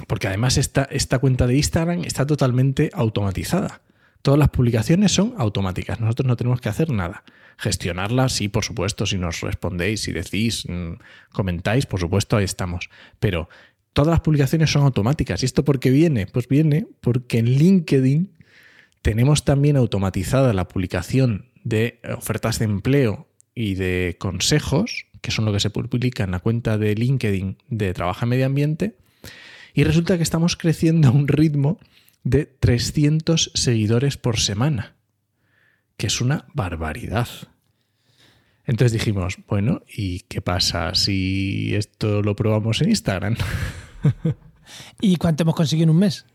Porque 0.06 0.28
además 0.28 0.56
esta, 0.56 0.84
esta 0.84 1.18
cuenta 1.18 1.46
de 1.46 1.56
Instagram 1.56 2.04
está 2.04 2.26
totalmente 2.26 2.90
automatizada. 2.94 3.82
Todas 4.22 4.38
las 4.38 4.50
publicaciones 4.50 5.12
son 5.12 5.34
automáticas, 5.38 6.00
nosotros 6.00 6.26
no 6.26 6.36
tenemos 6.36 6.60
que 6.60 6.68
hacer 6.68 6.90
nada. 6.90 7.24
Gestionarlas, 7.56 8.32
sí, 8.32 8.48
por 8.48 8.64
supuesto, 8.64 9.06
si 9.06 9.18
nos 9.18 9.40
respondéis, 9.40 10.02
si 10.02 10.12
decís, 10.12 10.64
mm, 10.68 10.92
comentáis, 11.32 11.86
por 11.86 12.00
supuesto, 12.00 12.36
ahí 12.36 12.44
estamos. 12.44 12.90
Pero 13.18 13.48
todas 13.92 14.10
las 14.10 14.20
publicaciones 14.20 14.70
son 14.70 14.82
automáticas. 14.82 15.42
¿Y 15.42 15.46
esto 15.46 15.64
por 15.64 15.80
qué 15.80 15.90
viene? 15.90 16.26
Pues 16.26 16.48
viene 16.48 16.86
porque 17.00 17.38
en 17.38 17.46
LinkedIn 17.46 18.30
tenemos 19.02 19.44
también 19.44 19.76
automatizada 19.76 20.52
la 20.52 20.68
publicación 20.68 21.46
de 21.64 22.00
ofertas 22.16 22.58
de 22.58 22.66
empleo 22.66 23.28
y 23.54 23.74
de 23.74 24.16
consejos, 24.18 25.06
que 25.20 25.30
son 25.30 25.44
lo 25.44 25.52
que 25.52 25.60
se 25.60 25.70
publica 25.70 26.24
en 26.24 26.30
la 26.30 26.40
cuenta 26.40 26.78
de 26.78 26.94
LinkedIn 26.94 27.58
de 27.68 27.92
Trabaja 27.94 28.26
Medio 28.26 28.46
Ambiente. 28.46 28.96
Y 29.74 29.84
resulta 29.84 30.16
que 30.16 30.22
estamos 30.22 30.56
creciendo 30.56 31.08
a 31.08 31.12
un 31.12 31.28
ritmo 31.28 31.78
de 32.24 32.46
300 32.46 33.52
seguidores 33.54 34.16
por 34.16 34.38
semana, 34.38 34.96
que 35.96 36.06
es 36.06 36.20
una 36.20 36.46
barbaridad. 36.54 37.28
Entonces 38.64 38.92
dijimos, 38.92 39.38
bueno, 39.48 39.82
¿y 39.88 40.20
qué 40.20 40.40
pasa 40.40 40.94
si 40.94 41.74
esto 41.74 42.22
lo 42.22 42.36
probamos 42.36 42.80
en 42.82 42.90
Instagram? 42.90 43.36
¿Y 45.00 45.16
cuánto 45.16 45.42
hemos 45.42 45.54
conseguido 45.54 45.84
en 45.84 45.90
un 45.90 45.98
mes? 45.98 46.26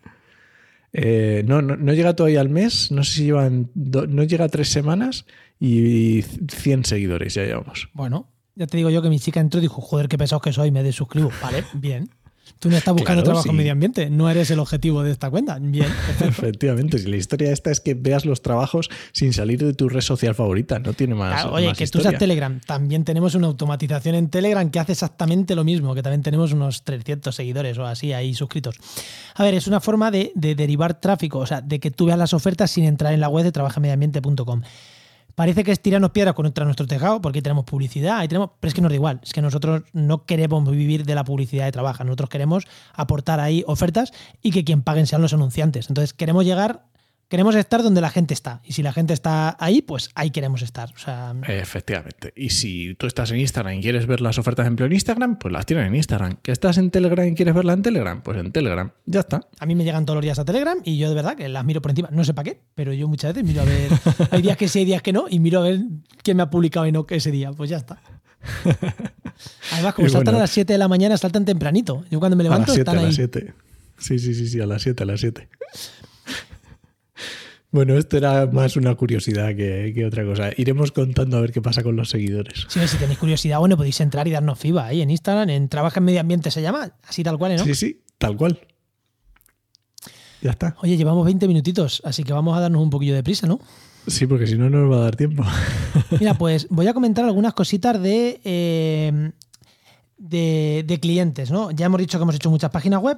Eh, 0.92 1.44
no, 1.46 1.62
no, 1.62 1.94
llega 1.94 2.16
todavía 2.16 2.42
al 2.42 2.50
mes, 2.50 2.92
no 2.92 3.04
sé 3.04 3.14
si 3.14 3.24
llevan, 3.26 3.70
no 3.74 4.24
llega 4.24 4.46
a 4.46 4.50
tres 4.50 4.70
semanas 4.70 5.26
y 5.60 6.22
100 6.22 6.86
seguidores 6.86 7.34
ya 7.34 7.44
llevamos. 7.44 7.90
Bueno, 7.94 8.30
ya 8.56 8.66
te 8.66 8.78
digo 8.78 8.90
yo 8.90 9.02
que 9.02 9.10
mi 9.10 9.20
chica 9.20 9.42
entró 9.42 9.60
y 9.60 9.64
dijo, 9.64 9.82
joder, 9.82 10.08
qué 10.08 10.18
pesado 10.18 10.40
que 10.40 10.54
soy, 10.54 10.72
me 10.72 10.84
desuscribo. 10.84 11.32
Vale, 11.42 11.66
bien. 11.74 12.10
Tú 12.60 12.70
no 12.70 12.78
estás 12.78 12.94
buscando 12.94 13.24
trabajo 13.24 13.50
en 13.50 13.56
medio 13.56 13.72
ambiente, 13.72 14.10
no 14.10 14.30
eres 14.30 14.50
el 14.52 14.60
objetivo 14.60 15.04
de 15.04 15.12
esta 15.12 15.30
cuenta. 15.30 15.58
Bien. 15.60 15.88
Efectivamente, 16.20 16.98
si 16.98 17.08
la 17.10 17.18
historia 17.18 17.52
esta 17.52 17.72
es 17.72 17.80
que 17.80 17.94
veas 17.94 18.26
los 18.26 18.42
trabajos 18.42 18.90
sin 19.12 19.34
salir 19.34 19.64
de 19.64 19.74
tu 19.74 19.90
red 19.90 20.02
social 20.02 20.36
favorita, 20.36 20.80
no 20.80 20.94
tiene 20.94 21.16
más. 21.16 21.46
oye, 21.46 21.74
que 21.74 21.88
tú 21.88 22.00
usas 22.00 22.18
Telegram, 22.18 22.60
también 22.66 23.04
tenemos 23.04 23.36
una 23.36 23.48
automatización 23.48 24.16
en 24.16 24.30
Telegram 24.30 24.70
que 24.70 24.80
hace 24.80 24.94
exactamente 24.94 25.56
lo 25.56 25.64
mismo, 25.64 25.94
que 25.96 26.02
también 26.02 26.24
tenemos 26.24 26.54
unos 26.54 26.84
300 26.84 27.36
seguidores 27.36 27.78
o 27.78 27.86
así 27.86 28.14
ahí 28.14 28.34
suscritos. 28.34 28.76
A 29.36 29.44
ver, 29.44 29.54
es 29.54 29.68
una 29.68 29.80
forma 29.80 30.12
de, 30.12 30.32
de 30.36 30.56
derivar 30.56 31.00
tráfico, 31.00 31.40
o 31.40 31.46
sea, 31.46 31.62
de 31.62 31.80
que 31.80 31.92
tú 31.92 32.06
veas 32.06 32.18
las 32.18 32.34
ofertas 32.34 32.72
sin 32.72 32.86
entrar 32.86 33.14
en 33.14 33.20
la 33.20 33.30
web 33.30 33.44
de 33.44 33.52
trabajamediambiente.com. 33.52 34.62
Parece 35.36 35.66
que 35.66 35.72
es 35.72 35.82
tirarnos 35.82 36.12
piedras 36.12 36.34
contra 36.34 36.64
nuestro 36.64 36.88
tejado 36.88 37.22
porque 37.22 37.40
ahí 37.40 37.44
tenemos 37.44 37.66
publicidad, 37.66 38.20
ahí 38.20 38.28
tenemos, 38.28 38.52
pero 38.60 38.70
es 38.70 38.74
que 38.74 38.82
nos 38.82 38.90
da 38.90 38.96
igual, 38.96 39.20
es 39.22 39.34
que 39.34 39.42
nosotros 39.42 39.84
no 39.92 40.26
queremos 40.26 40.70
vivir 40.70 41.06
de 41.06 41.14
la 41.14 41.26
publicidad 41.26 41.66
de 41.66 41.72
trabajo, 41.74 42.04
nosotros 42.06 42.30
queremos 42.30 42.66
aportar 42.94 43.42
ahí 43.42 43.64
ofertas 43.68 44.14
y 44.42 44.52
que 44.52 44.64
quien 44.64 44.82
paguen 44.82 45.08
sean 45.08 45.22
los 45.22 45.34
anunciantes. 45.34 45.90
Entonces 45.90 46.14
queremos 46.14 46.46
llegar 46.46 46.84
queremos 47.28 47.56
estar 47.56 47.84
donde 47.84 48.02
la 48.02 48.10
gente 48.10 48.34
está. 48.34 48.62
Y 48.64 48.74
si 48.74 48.84
la 48.84 48.94
gente 48.94 49.14
está 49.14 49.56
ahí, 49.60 49.82
pues 49.82 50.10
ahí 50.16 50.32
queremos 50.32 50.62
estar. 50.62 50.94
Efectivamente. 51.48 52.34
Y 52.36 52.50
si 52.50 52.96
tú 52.96 53.08
estás 53.08 53.32
en 53.32 53.40
Instagram 53.40 53.76
y 53.76 53.82
quieres 53.82 54.06
ver 54.08 54.22
las 54.22 54.38
ofertas 54.38 54.66
de 54.66 54.70
empleo 54.70 54.88
en 54.88 54.94
Instagram, 54.94 55.38
pues 55.38 55.52
las 55.52 55.66
tienes 55.66 55.88
en 55.88 55.96
Instagram. 55.96 56.38
¿Que 56.42 56.52
estás 56.52 56.78
en 56.78 56.92
Telegram 56.92 57.28
y 57.28 57.36
quieres 57.36 57.54
verla 57.54 57.74
en 57.74 57.82
Telegram? 57.82 58.22
Pues 58.22 58.38
en 58.38 58.52
Telegram. 58.52 58.92
Ya 59.06 59.22
está. 59.22 59.42
A 59.60 59.66
mí 59.66 59.76
me 59.76 59.84
llegan 59.84 60.06
todos 60.06 60.18
los 60.18 60.24
días 60.24 60.40
a 60.40 60.46
Telegram 60.46 60.78
y 60.84 60.98
yo 60.98 61.10
de 61.10 61.16
verdad 61.16 61.36
que 61.36 61.50
las 61.50 61.66
miro 61.66 61.82
por 61.82 61.92
encima. 61.92 62.10
No 62.12 62.24
sé 62.24 62.34
para 62.34 62.52
qué, 62.52 62.62
pero 62.76 62.94
yo 62.94 63.08
muchas 63.08 63.34
veces 63.34 63.48
miro 63.48 63.62
a 63.62 63.66
ver. 63.66 63.92
hay 64.32 64.42
días 64.42 64.58
que 64.58 64.68
sí, 64.68 64.80
hay 64.80 64.86
días 64.86 65.02
que 65.02 65.14
no, 65.14 65.26
y 65.30 65.40
miro 65.40 65.60
a 65.60 65.64
ver 65.64 65.80
quién 66.24 66.38
me 66.38 66.44
ha 66.44 66.50
publicado 66.50 66.86
y 66.88 66.92
no 66.92 67.06
ese 67.10 67.32
día. 67.32 67.52
Pues 67.52 67.70
ya 67.70 67.78
está. 67.78 68.00
Además, 69.74 69.94
como 69.96 70.10
saltan 70.10 70.36
a 70.36 70.40
las 70.40 70.52
7 70.52 70.74
de 70.74 70.80
la 70.80 70.88
mañana, 70.88 71.18
saltan 71.18 71.46
tempranito. 71.46 72.06
Yo 72.10 72.20
cuando 72.20 72.36
me 72.36 72.44
levanto 72.44 72.72
a 72.72 72.76
las 72.76 72.76
7, 72.76 72.92
están 72.92 72.98
a 73.00 73.08
las 73.08 73.16
7. 73.16 73.54
Sí, 73.98 74.20
sí, 74.20 74.34
sí, 74.34 74.48
sí, 74.48 74.62
a 74.62 74.66
las 74.66 74.82
7, 74.82 75.04
a 75.04 75.06
las 75.06 75.20
7. 75.20 75.50
Bueno, 77.76 77.98
esto 77.98 78.16
era 78.16 78.46
más 78.46 78.78
una 78.78 78.96
curiosidad 78.96 79.54
que, 79.54 80.06
otra 80.08 80.24
cosa. 80.24 80.50
Iremos 80.56 80.94
contando 80.94 81.36
a 81.36 81.42
ver 81.42 81.52
qué 81.52 81.62
pasa 81.62 81.84
con 81.84 81.98
los 81.98 82.10
seguidores. 82.10 82.66
Sí, 82.70 82.80
si 82.88 82.96
tenéis 82.96 83.20
curiosidad, 83.20 83.60
bueno, 83.60 83.76
podéis 83.76 84.00
entrar 84.00 84.26
y 84.30 84.32
darnos 84.32 84.58
FIBA 84.60 84.86
ahí 84.86 85.02
en 85.02 85.10
Instagram, 85.10 85.50
en 85.50 85.68
Trabaja 85.68 86.00
en 86.00 86.06
Medio 86.06 86.22
Ambiente 86.22 86.52
se 86.52 86.62
llama, 86.62 86.96
así 87.06 87.22
tal 87.22 87.38
cual, 87.38 87.58
¿no? 87.58 87.66
Sí, 87.66 87.76
sí, 87.76 88.02
tal 88.18 88.38
cual. 88.38 88.62
Ya 90.42 90.52
está. 90.52 90.78
Oye, 90.84 90.96
llevamos 90.96 91.26
20 91.26 91.50
minutitos, 91.50 92.02
así 92.06 92.24
que 92.24 92.32
vamos 92.32 92.58
a 92.58 92.62
darnos 92.62 92.82
un 92.82 92.90
poquillo 92.90 93.14
de 93.14 93.24
prisa, 93.24 93.46
¿no? 93.46 93.60
Sí, 94.08 94.26
porque 94.26 94.48
si 94.48 94.56
no, 94.56 94.70
no 94.70 94.84
nos 94.84 94.94
va 94.94 95.02
a 95.02 95.04
dar 95.04 95.18
tiempo. 95.18 95.44
Mira, 96.18 96.36
pues 96.36 96.68
voy 96.70 96.88
a 96.88 96.94
comentar 96.94 97.26
algunas 97.26 97.54
cositas 97.54 98.02
de, 98.02 98.40
eh, 98.46 99.32
de, 100.18 100.86
de 100.88 101.00
clientes, 101.02 101.52
¿no? 101.52 101.72
Ya 101.72 101.88
hemos 101.88 102.00
dicho 102.00 102.18
que 102.18 102.24
hemos 102.24 102.36
hecho 102.36 102.50
muchas 102.50 102.72
páginas 102.72 103.02
web, 103.02 103.18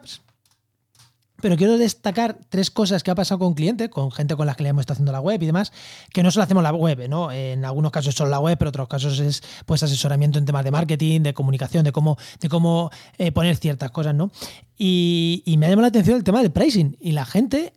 pero 1.41 1.55
quiero 1.55 1.77
destacar 1.77 2.39
tres 2.49 2.71
cosas 2.71 3.03
que 3.03 3.11
ha 3.11 3.15
pasado 3.15 3.39
con 3.39 3.53
clientes, 3.53 3.89
con 3.89 4.11
gente 4.11 4.35
con 4.35 4.47
las 4.47 4.55
que 4.55 4.63
le 4.63 4.69
hemos 4.69 4.81
estado 4.81 4.95
haciendo 4.95 5.11
la 5.11 5.19
web 5.19 5.41
y 5.41 5.45
demás, 5.45 5.71
que 6.11 6.23
no 6.23 6.31
solo 6.31 6.43
hacemos 6.43 6.63
la 6.63 6.71
web, 6.71 7.07
¿no? 7.07 7.31
En 7.31 7.63
algunos 7.63 7.91
casos 7.91 8.15
son 8.15 8.31
la 8.31 8.39
web, 8.39 8.57
pero 8.57 8.69
en 8.69 8.71
otros 8.71 8.87
casos 8.87 9.19
es 9.19 9.43
pues 9.65 9.83
asesoramiento 9.83 10.39
en 10.39 10.45
temas 10.45 10.63
de 10.63 10.71
marketing, 10.71 11.21
de 11.21 11.33
comunicación, 11.33 11.83
de 11.83 11.91
cómo, 11.91 12.17
de 12.39 12.49
cómo 12.49 12.89
eh, 13.17 13.31
poner 13.31 13.55
ciertas 13.57 13.91
cosas, 13.91 14.15
¿no? 14.15 14.31
Y, 14.77 15.43
y 15.45 15.57
me 15.57 15.67
ha 15.67 15.69
llamado 15.69 15.83
la 15.83 15.89
atención 15.89 16.17
el 16.17 16.23
tema 16.23 16.41
del 16.41 16.51
pricing. 16.51 16.97
Y 16.99 17.11
la 17.11 17.25
gente, 17.25 17.73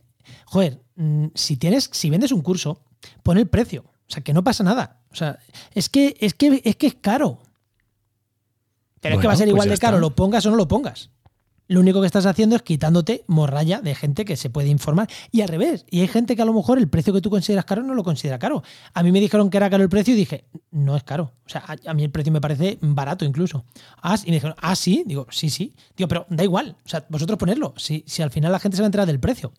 joder, 0.46 0.80
mm, 0.96 1.26
si 1.34 1.56
tienes, 1.56 1.90
si 1.92 2.08
vendes 2.10 2.32
un 2.32 2.42
curso, 2.42 2.82
pon 3.22 3.38
el 3.38 3.48
precio. 3.48 3.84
O 4.08 4.12
sea, 4.12 4.22
que 4.22 4.32
no 4.32 4.42
pasa 4.42 4.64
nada. 4.64 5.00
O 5.12 5.14
sea, 5.14 5.38
es 5.72 5.88
que 5.88 6.16
es 6.20 6.34
que 6.34 6.60
es 6.64 6.76
que 6.76 6.86
es 6.88 6.94
caro. 6.94 7.42
Pero 9.00 9.14
es 9.14 9.20
que 9.20 9.26
va 9.26 9.32
a 9.32 9.36
ser 9.36 9.46
pues 9.46 9.54
igual 9.54 9.68
de 9.68 9.78
caro, 9.78 9.96
está. 9.96 10.00
lo 10.00 10.14
pongas 10.14 10.44
o 10.46 10.50
no 10.50 10.56
lo 10.56 10.68
pongas. 10.68 11.10
Lo 11.70 11.78
único 11.78 12.00
que 12.00 12.06
estás 12.08 12.26
haciendo 12.26 12.56
es 12.56 12.62
quitándote 12.62 13.22
morralla 13.28 13.80
de 13.80 13.94
gente 13.94 14.24
que 14.24 14.36
se 14.36 14.50
puede 14.50 14.66
informar. 14.70 15.08
Y 15.30 15.42
al 15.42 15.48
revés. 15.48 15.86
Y 15.88 16.00
hay 16.00 16.08
gente 16.08 16.34
que 16.34 16.42
a 16.42 16.44
lo 16.44 16.52
mejor 16.52 16.78
el 16.78 16.88
precio 16.88 17.12
que 17.12 17.20
tú 17.20 17.30
consideras 17.30 17.64
caro 17.64 17.84
no 17.84 17.94
lo 17.94 18.02
considera 18.02 18.40
caro. 18.40 18.64
A 18.92 19.04
mí 19.04 19.12
me 19.12 19.20
dijeron 19.20 19.50
que 19.50 19.56
era 19.56 19.70
caro 19.70 19.84
el 19.84 19.88
precio 19.88 20.12
y 20.14 20.16
dije, 20.16 20.46
no 20.72 20.96
es 20.96 21.04
caro. 21.04 21.30
O 21.46 21.48
sea, 21.48 21.62
a, 21.86 21.94
mí 21.94 22.02
el 22.02 22.10
precio 22.10 22.32
me 22.32 22.40
parece 22.40 22.76
barato 22.80 23.24
incluso. 23.24 23.64
Ah, 24.02 24.16
y 24.24 24.30
me 24.30 24.38
dijeron, 24.38 24.56
ah, 24.58 24.74
sí. 24.74 25.04
Digo, 25.06 25.28
sí, 25.30 25.48
sí. 25.48 25.76
Digo, 25.96 26.08
pero 26.08 26.26
da 26.28 26.42
igual. 26.42 26.76
O 26.84 26.88
sea, 26.88 27.06
vosotros 27.08 27.38
ponerlo. 27.38 27.72
Si, 27.76 28.02
si 28.04 28.20
al 28.20 28.32
final 28.32 28.50
la 28.50 28.58
gente 28.58 28.76
se 28.76 28.82
va 28.82 28.86
a 28.86 28.88
enterar 28.88 29.06
del 29.06 29.20
precio. 29.20 29.52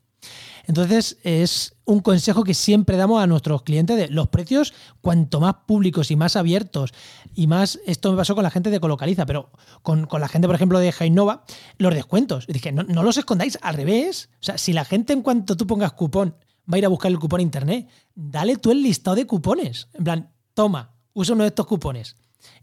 Entonces, 0.68 1.18
es 1.24 1.76
un 1.86 2.00
consejo 2.00 2.44
que 2.44 2.54
siempre 2.54 2.98
damos 2.98 3.22
a 3.22 3.28
nuestros 3.28 3.64
clientes 3.64 3.98
de 3.98 4.08
los 4.10 4.30
precios, 4.30 4.74
cuanto 5.02 5.40
más 5.40 5.56
públicos 5.66 6.12
y 6.12 6.16
más 6.16 6.36
abiertos 6.36 6.94
y 7.34 7.48
más. 7.48 7.80
Esto 7.86 8.12
me 8.12 8.18
pasó 8.18 8.36
con 8.36 8.44
la 8.44 8.52
gente 8.52 8.70
de 8.70 8.80
Colocaliza, 8.80 9.26
pero 9.26 9.52
con, 9.82 10.06
con 10.06 10.22
la 10.22 10.28
gente, 10.28 10.48
por 10.48 10.56
ejemplo, 10.56 10.80
de 10.80 10.92
Jainova, 10.92 11.44
los 11.78 11.94
descuentos. 11.94 12.46
Y 12.48 12.54
dije, 12.54 12.72
no, 12.72 12.84
no 12.84 13.04
los 13.04 13.18
escondáis, 13.18 13.58
al 13.62 13.76
revés. 13.76 14.30
O 14.42 14.44
sea, 14.44 14.58
si 14.58 14.74
la 14.74 14.86
gente, 14.86 15.14
en 15.14 15.22
cuanto 15.22 15.58
tú 15.58 15.68
pongas 15.68 15.94
cupón, 15.94 16.36
va 16.72 16.76
a 16.76 16.78
ir 16.78 16.86
a 16.86 16.90
buscar 16.90 17.12
el 17.12 17.20
cupón 17.20 17.40
a 17.40 17.44
internet, 17.44 17.88
dale 18.16 18.58
tú 18.58 18.72
el 18.72 18.82
listado 18.82 19.16
de 19.16 19.26
cupones. 19.26 19.88
En 19.94 20.04
plan, 20.04 20.32
toma, 20.54 20.94
usa 21.14 21.34
uno 21.34 21.44
de 21.44 21.50
estos 21.50 21.68
cupones. 21.68 22.16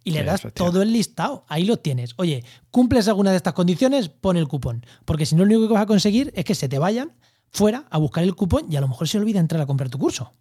Y 0.02 0.11
le 0.11 0.24
das 0.24 0.42
todo 0.54 0.82
el 0.82 0.92
listado. 0.92 1.44
Ahí 1.48 1.64
lo 1.64 1.76
tienes. 1.76 2.14
Oye, 2.16 2.44
cumples 2.70 3.06
alguna 3.08 3.30
de 3.30 3.37
estas 3.37 3.52
condiciones, 3.52 4.08
pon 4.08 4.37
el 4.37 4.48
cupón. 4.48 4.84
Porque 5.04 5.26
si 5.26 5.37
no, 5.37 5.44
lo 5.44 5.54
único 5.54 5.68
que 5.68 5.74
vas 5.74 5.82
a 5.82 5.87
conseguir 5.87 6.32
es 6.34 6.44
que 6.44 6.54
se 6.54 6.68
te 6.68 6.78
vayan 6.78 7.12
fuera 7.52 7.84
a 7.90 7.98
buscar 7.98 8.24
el 8.24 8.34
cupón 8.34 8.66
y 8.70 8.76
a 8.76 8.80
lo 8.80 8.88
mejor 8.88 9.08
se 9.08 9.18
olvida 9.18 9.40
entrar 9.40 9.61
a 9.61 9.66
comprar 9.66 9.88
tu 9.90 9.98
curso. 9.98 10.32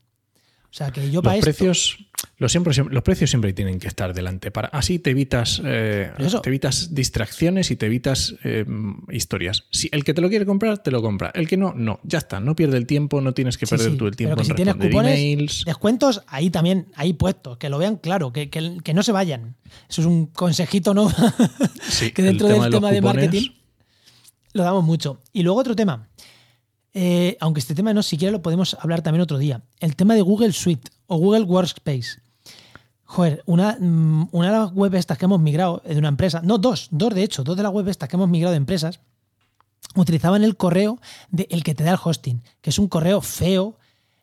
O 0.70 0.74
sea 0.78 0.92
que 0.92 1.10
yo 1.10 1.24
para 1.24 1.38
Los 1.38 1.48
esto. 1.48 1.58
precios, 1.64 1.98
los, 2.38 2.52
siempre, 2.52 2.74
los 2.92 3.02
precios 3.02 3.30
siempre 3.30 3.54
tienen 3.54 3.80
que 3.80 3.88
estar 3.88 4.14
delante. 4.14 4.52
Para, 4.52 4.68
así 4.68 5.00
te 5.00 5.12
evitas, 5.12 5.62
eh, 5.64 6.12
te 6.44 6.50
evitas 6.50 6.94
distracciones 6.94 7.72
y 7.72 7.78
te 7.78 7.86
evitas 7.86 8.36
eh, 8.44 8.66
historias. 9.10 9.64
Si 9.72 9.88
el 9.94 10.04
que 10.04 10.14
te 10.14 10.22
lo 10.22 10.28
quiere 10.30 10.46
comprar, 10.46 10.78
te 10.84 10.92
lo 10.92 11.02
compra. 11.02 11.32
El 11.34 11.48
que 11.48 11.56
no, 11.56 11.74
no. 11.74 12.00
Ya 12.04 12.18
está. 12.18 12.42
No 12.42 12.54
pierde 12.56 12.78
el 12.78 12.86
tiempo, 12.86 13.22
no 13.22 13.34
tienes 13.34 13.58
que 13.58 13.66
Sí, 13.66 13.70
perder 13.72 13.92
sí, 13.94 13.98
tú 13.98 14.08
el 14.08 14.16
tiempo 14.18 14.36
pero 14.36 14.46
que 14.46 14.52
en 14.52 14.58
si 14.58 14.64
tienes 14.64 14.76
cupones, 14.76 15.18
emails. 15.20 15.64
descuentos, 15.66 16.22
ahí 16.28 16.50
también, 16.50 16.88
ahí 16.96 17.14
puestos, 17.14 17.58
que 17.58 17.70
lo 17.70 17.78
vean 17.78 17.96
claro, 17.96 18.34
que, 18.34 18.50
que- 18.50 18.78
que 18.84 18.94
no 18.94 19.04
se 19.04 19.14
vayan. 19.14 19.56
Eso 19.90 20.02
es 20.02 20.08
un 20.08 20.28
consejito, 20.28 20.94
¿no? 20.94 21.10
Sí, 21.90 22.12
que 22.14 22.22
dentro 22.24 22.50
tema 22.50 22.66
del 22.66 22.72
de 22.74 22.78
tema 22.78 22.92
de 22.92 22.98
cupones. 23.00 23.24
marketing 23.26 23.52
lo 24.54 24.64
damos 24.64 24.84
mucho. 24.84 25.22
Y 25.34 25.44
luego 25.44 25.60
otro 25.60 25.76
tema, 25.76 26.10
eh, 27.00 27.38
aunque 27.42 27.60
este 27.60 27.76
tema 27.76 27.94
no 27.94 28.02
siquiera 28.02 28.32
lo 28.32 28.42
podemos 28.42 28.76
hablar 28.80 29.04
también 29.04 29.22
otro 29.22 29.38
día, 29.38 29.62
el 29.80 29.96
tema 29.96 30.16
de 30.16 30.24
Google 30.24 30.52
Suite 30.52 30.90
o 31.06 31.18
Google 31.18 31.44
Workspace. 31.44 32.24
Joder, 33.04 33.44
una, 33.46 33.78
mm, 33.80 34.30
una 34.32 34.52
de 34.52 34.58
las 34.58 34.74
web 34.74 34.96
estas 34.96 35.20
que 35.20 35.26
hemos 35.26 35.40
migrado 35.40 35.84
de 35.86 35.96
una 35.96 36.08
empresa, 36.08 36.42
no, 36.44 36.58
dos, 36.58 36.88
dos 36.90 37.14
de 37.14 37.22
hecho, 37.22 37.44
dos 37.44 37.56
de 37.56 37.62
las 37.62 37.72
web 37.72 37.88
estas 37.88 38.10
que 38.10 38.16
hemos 38.16 38.28
migrado 38.28 38.54
de 38.54 38.58
empresas, 38.58 39.00
utilizaban 39.94 40.44
el 40.44 40.58
correo 40.58 41.00
de 41.30 41.48
el 41.52 41.64
que 41.64 41.76
te 41.76 41.84
da 41.84 41.92
el 41.92 42.00
hosting, 42.04 42.42
que 42.62 42.72
es 42.72 42.80
un 42.80 42.88
correo 42.88 43.22
feo, 43.22 43.78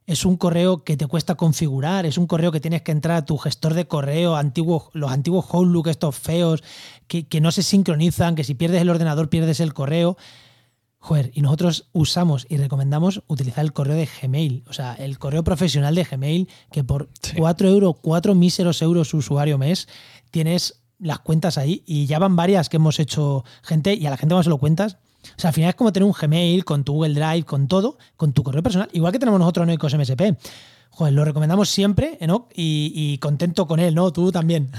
es 0.08 0.24
un 0.24 0.36
correo 0.36 0.82
que 0.82 0.96
te 0.96 1.06
cuesta 1.06 1.36
configurar, 1.36 2.06
es 2.06 2.18
un 2.18 2.26
correo 2.26 2.50
que 2.50 2.58
tienes 2.58 2.82
que 2.82 2.90
entrar 2.90 3.18
a 3.18 3.24
tu 3.24 3.38
gestor 3.38 3.74
de 3.74 3.86
correo, 3.86 4.34
antiguo, 4.34 4.90
los 4.94 5.12
antiguos 5.12 5.46
Outlook 5.52 5.86
estos 5.86 6.16
feos, 6.16 6.64
que, 7.06 7.28
que 7.28 7.40
no 7.40 7.52
se 7.52 7.62
sincronizan, 7.62 8.34
que 8.34 8.42
si 8.42 8.54
pierdes 8.54 8.82
el 8.82 8.90
ordenador 8.90 9.28
pierdes 9.28 9.60
el 9.60 9.74
correo. 9.74 10.16
Joder, 11.04 11.32
y 11.34 11.42
nosotros 11.42 11.90
usamos 11.92 12.46
y 12.48 12.56
recomendamos 12.56 13.22
utilizar 13.26 13.62
el 13.62 13.74
correo 13.74 13.94
de 13.94 14.08
Gmail, 14.22 14.64
o 14.66 14.72
sea, 14.72 14.94
el 14.94 15.18
correo 15.18 15.44
profesional 15.44 15.94
de 15.94 16.04
Gmail, 16.04 16.48
que 16.72 16.82
por 16.82 17.10
Sí. 17.20 17.34
4 17.36 17.68
euros, 17.68 17.96
4 18.00 18.34
míseros 18.34 18.80
euros 18.80 19.12
usuario 19.12 19.58
mes, 19.58 19.86
tienes 20.30 20.80
las 20.98 21.18
cuentas 21.18 21.58
ahí 21.58 21.82
y 21.84 22.06
ya 22.06 22.18
van 22.18 22.36
varias 22.36 22.70
que 22.70 22.78
hemos 22.78 22.98
hecho 23.00 23.44
gente 23.62 23.92
y 23.92 24.06
a 24.06 24.10
la 24.10 24.16
gente 24.16 24.34
más 24.34 24.44
se 24.44 24.50
lo 24.50 24.56
cuentas. 24.56 24.96
O 25.36 25.38
sea, 25.38 25.48
al 25.48 25.54
final 25.54 25.68
es 25.68 25.76
como 25.76 25.92
tener 25.92 26.06
un 26.06 26.14
Gmail 26.18 26.64
con 26.64 26.84
tu 26.84 26.94
Google 26.94 27.12
Drive, 27.12 27.44
con 27.44 27.68
todo, 27.68 27.98
con 28.16 28.32
tu 28.32 28.42
correo 28.42 28.62
personal, 28.62 28.88
igual 28.94 29.12
que 29.12 29.18
tenemos 29.18 29.38
nosotros 29.38 29.64
en 29.64 29.70
Oikos 29.72 29.94
MSP. 29.94 30.38
Joder, 30.88 31.12
lo 31.12 31.26
recomendamos 31.26 31.68
siempre, 31.68 32.16
Enoch, 32.18 32.50
y, 32.54 32.92
y 32.94 33.18
contento 33.18 33.66
con 33.66 33.78
él, 33.78 33.94
¿no? 33.94 34.10
Tú 34.10 34.32
también. 34.32 34.70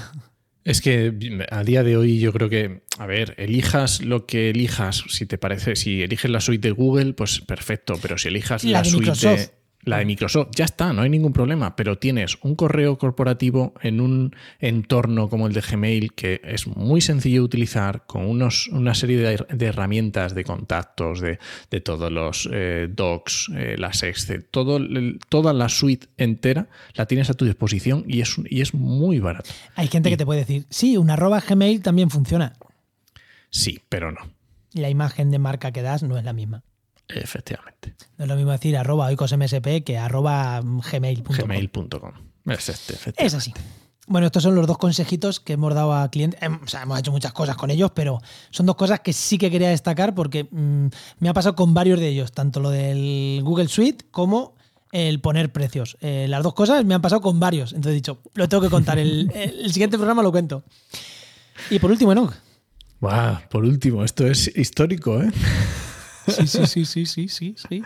Es 0.66 0.82
que 0.82 1.14
a 1.52 1.64
día 1.64 1.84
de 1.84 1.96
hoy 1.96 2.20
yo 2.20 2.34
creo 2.34 2.50
que, 2.50 2.82
a 2.98 3.06
ver, 3.06 3.36
elijas 3.38 4.04
lo 4.04 4.26
que 4.26 4.50
elijas, 4.50 5.04
si 5.10 5.28
te 5.28 5.38
parece, 5.38 5.76
si 5.76 6.02
eliges 6.02 6.32
la 6.32 6.42
suite 6.42 6.68
de 6.68 6.72
Google, 6.72 7.14
pues 7.14 7.40
perfecto, 7.42 8.00
pero 8.02 8.18
si 8.18 8.30
elijas 8.30 8.64
La 8.64 8.72
la, 8.72 8.82
de 8.82 8.90
suite 8.90 9.12
Microsoft. 9.12 9.40
de 9.40 9.50
la 9.86 10.00
de 10.00 10.06
Microsoft, 10.06 10.50
ya 10.56 10.66
está, 10.66 10.92
no 10.94 11.02
hay 11.04 11.10
ningún 11.10 11.32
problema, 11.34 11.76
pero 11.76 11.98
tienes 11.98 12.38
un 12.42 12.56
correo 12.56 12.98
corporativo 12.98 13.74
en 13.82 14.02
un 14.02 14.36
entorno 14.60 15.30
como 15.30 15.48
el 15.48 15.54
de 15.54 15.62
Gmail 15.62 16.14
que 16.14 16.42
es 16.44 16.68
muy 16.68 17.02
sencillo 17.02 17.42
de 17.42 17.46
utilizar, 17.46 18.06
con 18.06 18.26
unos, 18.26 18.68
una 18.70 18.94
serie 18.96 19.18
de, 19.18 19.46
de 19.50 19.66
herramientas 19.66 20.36
de 20.36 20.44
contactos, 20.44 21.22
de, 21.22 21.40
de 21.72 21.82
todos 21.82 22.12
los 22.12 22.50
eh, 22.52 22.88
docs, 22.92 23.50
eh, 23.56 23.76
las 23.78 24.04
Excel, 24.04 24.46
todo, 24.46 24.78
el- 24.78 25.20
toda 25.30 25.54
la 25.54 25.70
suite 25.70 26.08
entera 26.18 26.68
la 26.96 27.06
tienes 27.06 27.30
a 27.30 27.34
tu 27.34 27.46
disposición 27.46 28.04
y 28.08 28.22
es, 28.22 28.36
y 28.50 28.62
es 28.62 28.74
muy 28.74 29.20
barato. 29.20 29.52
Hay 29.76 29.88
gente 29.88 30.10
que 30.10 30.18
te 30.18 30.26
puede 30.26 30.40
decir, 30.40 30.66
sí, 30.70 30.98
un 30.98 31.10
arroba 31.10 31.40
Gmail 31.40 31.82
también 31.82 32.10
funciona. 32.10 32.54
Sí, 33.50 33.80
pero 33.90 34.12
no. 34.12 34.20
La 34.74 34.90
imagen 34.90 35.32
de 35.32 35.40
marca 35.40 35.72
que 35.72 35.82
das 35.82 36.04
no 36.04 36.18
es 36.18 36.24
la 36.26 36.34
misma. 36.34 36.64
Efectivamente. 37.08 37.96
No 38.18 38.26
es 38.26 38.30
lo 38.30 38.36
mismo 38.36 38.52
decir 38.52 38.78
arroba 38.78 39.08
oicosmsp 39.08 39.84
que 39.84 39.98
arroba 39.98 40.62
gmail.com. 40.62 41.36
Gmail.com. 41.36 42.12
Es 42.46 42.70
este, 42.70 42.94
efectivamente. 42.94 43.26
Es 43.26 43.34
así. 43.34 43.54
Bueno, 44.08 44.28
estos 44.28 44.44
son 44.44 44.54
los 44.54 44.68
dos 44.68 44.78
consejitos 44.78 45.40
que 45.40 45.54
hemos 45.54 45.74
dado 45.74 45.94
a 45.94 46.10
clientes. 46.12 46.40
Em, 46.42 46.60
O 46.64 46.68
sea, 46.68 46.84
hemos 46.84 47.00
hecho 47.00 47.12
muchas 47.12 47.34
cosas 47.34 47.56
con 47.56 47.72
ellos, 47.72 47.92
pero 47.96 48.22
son 48.52 48.66
dos 48.68 48.76
cosas 48.76 49.00
que 49.00 49.14
sí 49.14 49.38
que 49.38 49.50
quería 49.50 49.70
destacar 49.70 50.14
porque 50.14 50.48
mm, 50.50 50.88
me 51.20 51.30
ha 51.30 51.34
pasado 51.34 51.56
con 51.56 51.74
varios 51.74 52.00
de 52.00 52.10
ellos, 52.10 52.32
tanto 52.32 52.60
lo 52.60 52.70
del 52.70 53.42
Google 53.44 53.68
Suite 53.68 54.06
como 54.12 54.56
el 54.92 55.20
poner 55.22 55.52
precios. 55.52 55.98
Eh, 56.02 56.28
las 56.30 56.44
dos 56.44 56.54
cosas 56.54 56.86
me 56.86 56.94
han 56.94 57.02
pasado 57.02 57.22
con 57.22 57.40
varios. 57.40 57.72
Entonces 57.72 57.94
he 57.94 57.96
dicho, 57.96 58.20
lo 58.36 58.48
tengo 58.48 58.62
que 58.62 58.70
contar. 58.70 59.00
El, 59.00 59.32
el 59.36 59.74
siguiente 59.74 59.98
programa 59.98 60.22
lo 60.22 60.32
cuento. 60.32 60.64
Y 61.72 61.80
por 61.80 61.90
último, 61.90 62.12
Enoch. 62.12 62.34
Guau, 63.02 63.38
por 63.50 63.66
último, 63.66 64.04
esto 64.04 64.26
es 64.28 64.56
histórico, 64.56 65.22
¿eh? 65.22 65.32
Sí, 66.28 66.48
sí, 66.48 66.66
sí, 66.66 66.86
sí, 66.86 67.06
sí, 67.06 67.28
sí, 67.28 67.56
sí. 67.70 67.84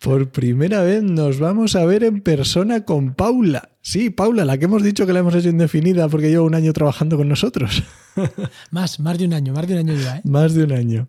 Por 0.00 0.30
primera 0.30 0.82
vez 0.82 1.02
nos 1.02 1.38
vamos 1.38 1.76
a 1.76 1.84
ver 1.84 2.04
en 2.04 2.20
persona 2.20 2.84
con 2.84 3.14
Paula. 3.14 3.70
Sí, 3.82 4.10
Paula, 4.10 4.44
la 4.44 4.58
que 4.58 4.66
hemos 4.66 4.82
dicho 4.82 5.06
que 5.06 5.12
la 5.12 5.20
hemos 5.20 5.34
hecho 5.34 5.48
indefinida 5.48 6.08
porque 6.08 6.28
lleva 6.30 6.44
un 6.44 6.54
año 6.54 6.72
trabajando 6.72 7.16
con 7.16 7.28
nosotros. 7.28 7.82
Más, 8.70 8.98
más 8.98 9.16
de 9.16 9.26
un 9.26 9.32
año, 9.32 9.52
más 9.52 9.66
de 9.68 9.74
un 9.74 9.78
año 9.78 9.94
ya, 9.94 10.16
¿eh? 10.16 10.22
Más 10.24 10.52
de 10.54 10.64
un 10.64 10.72
año. 10.72 11.08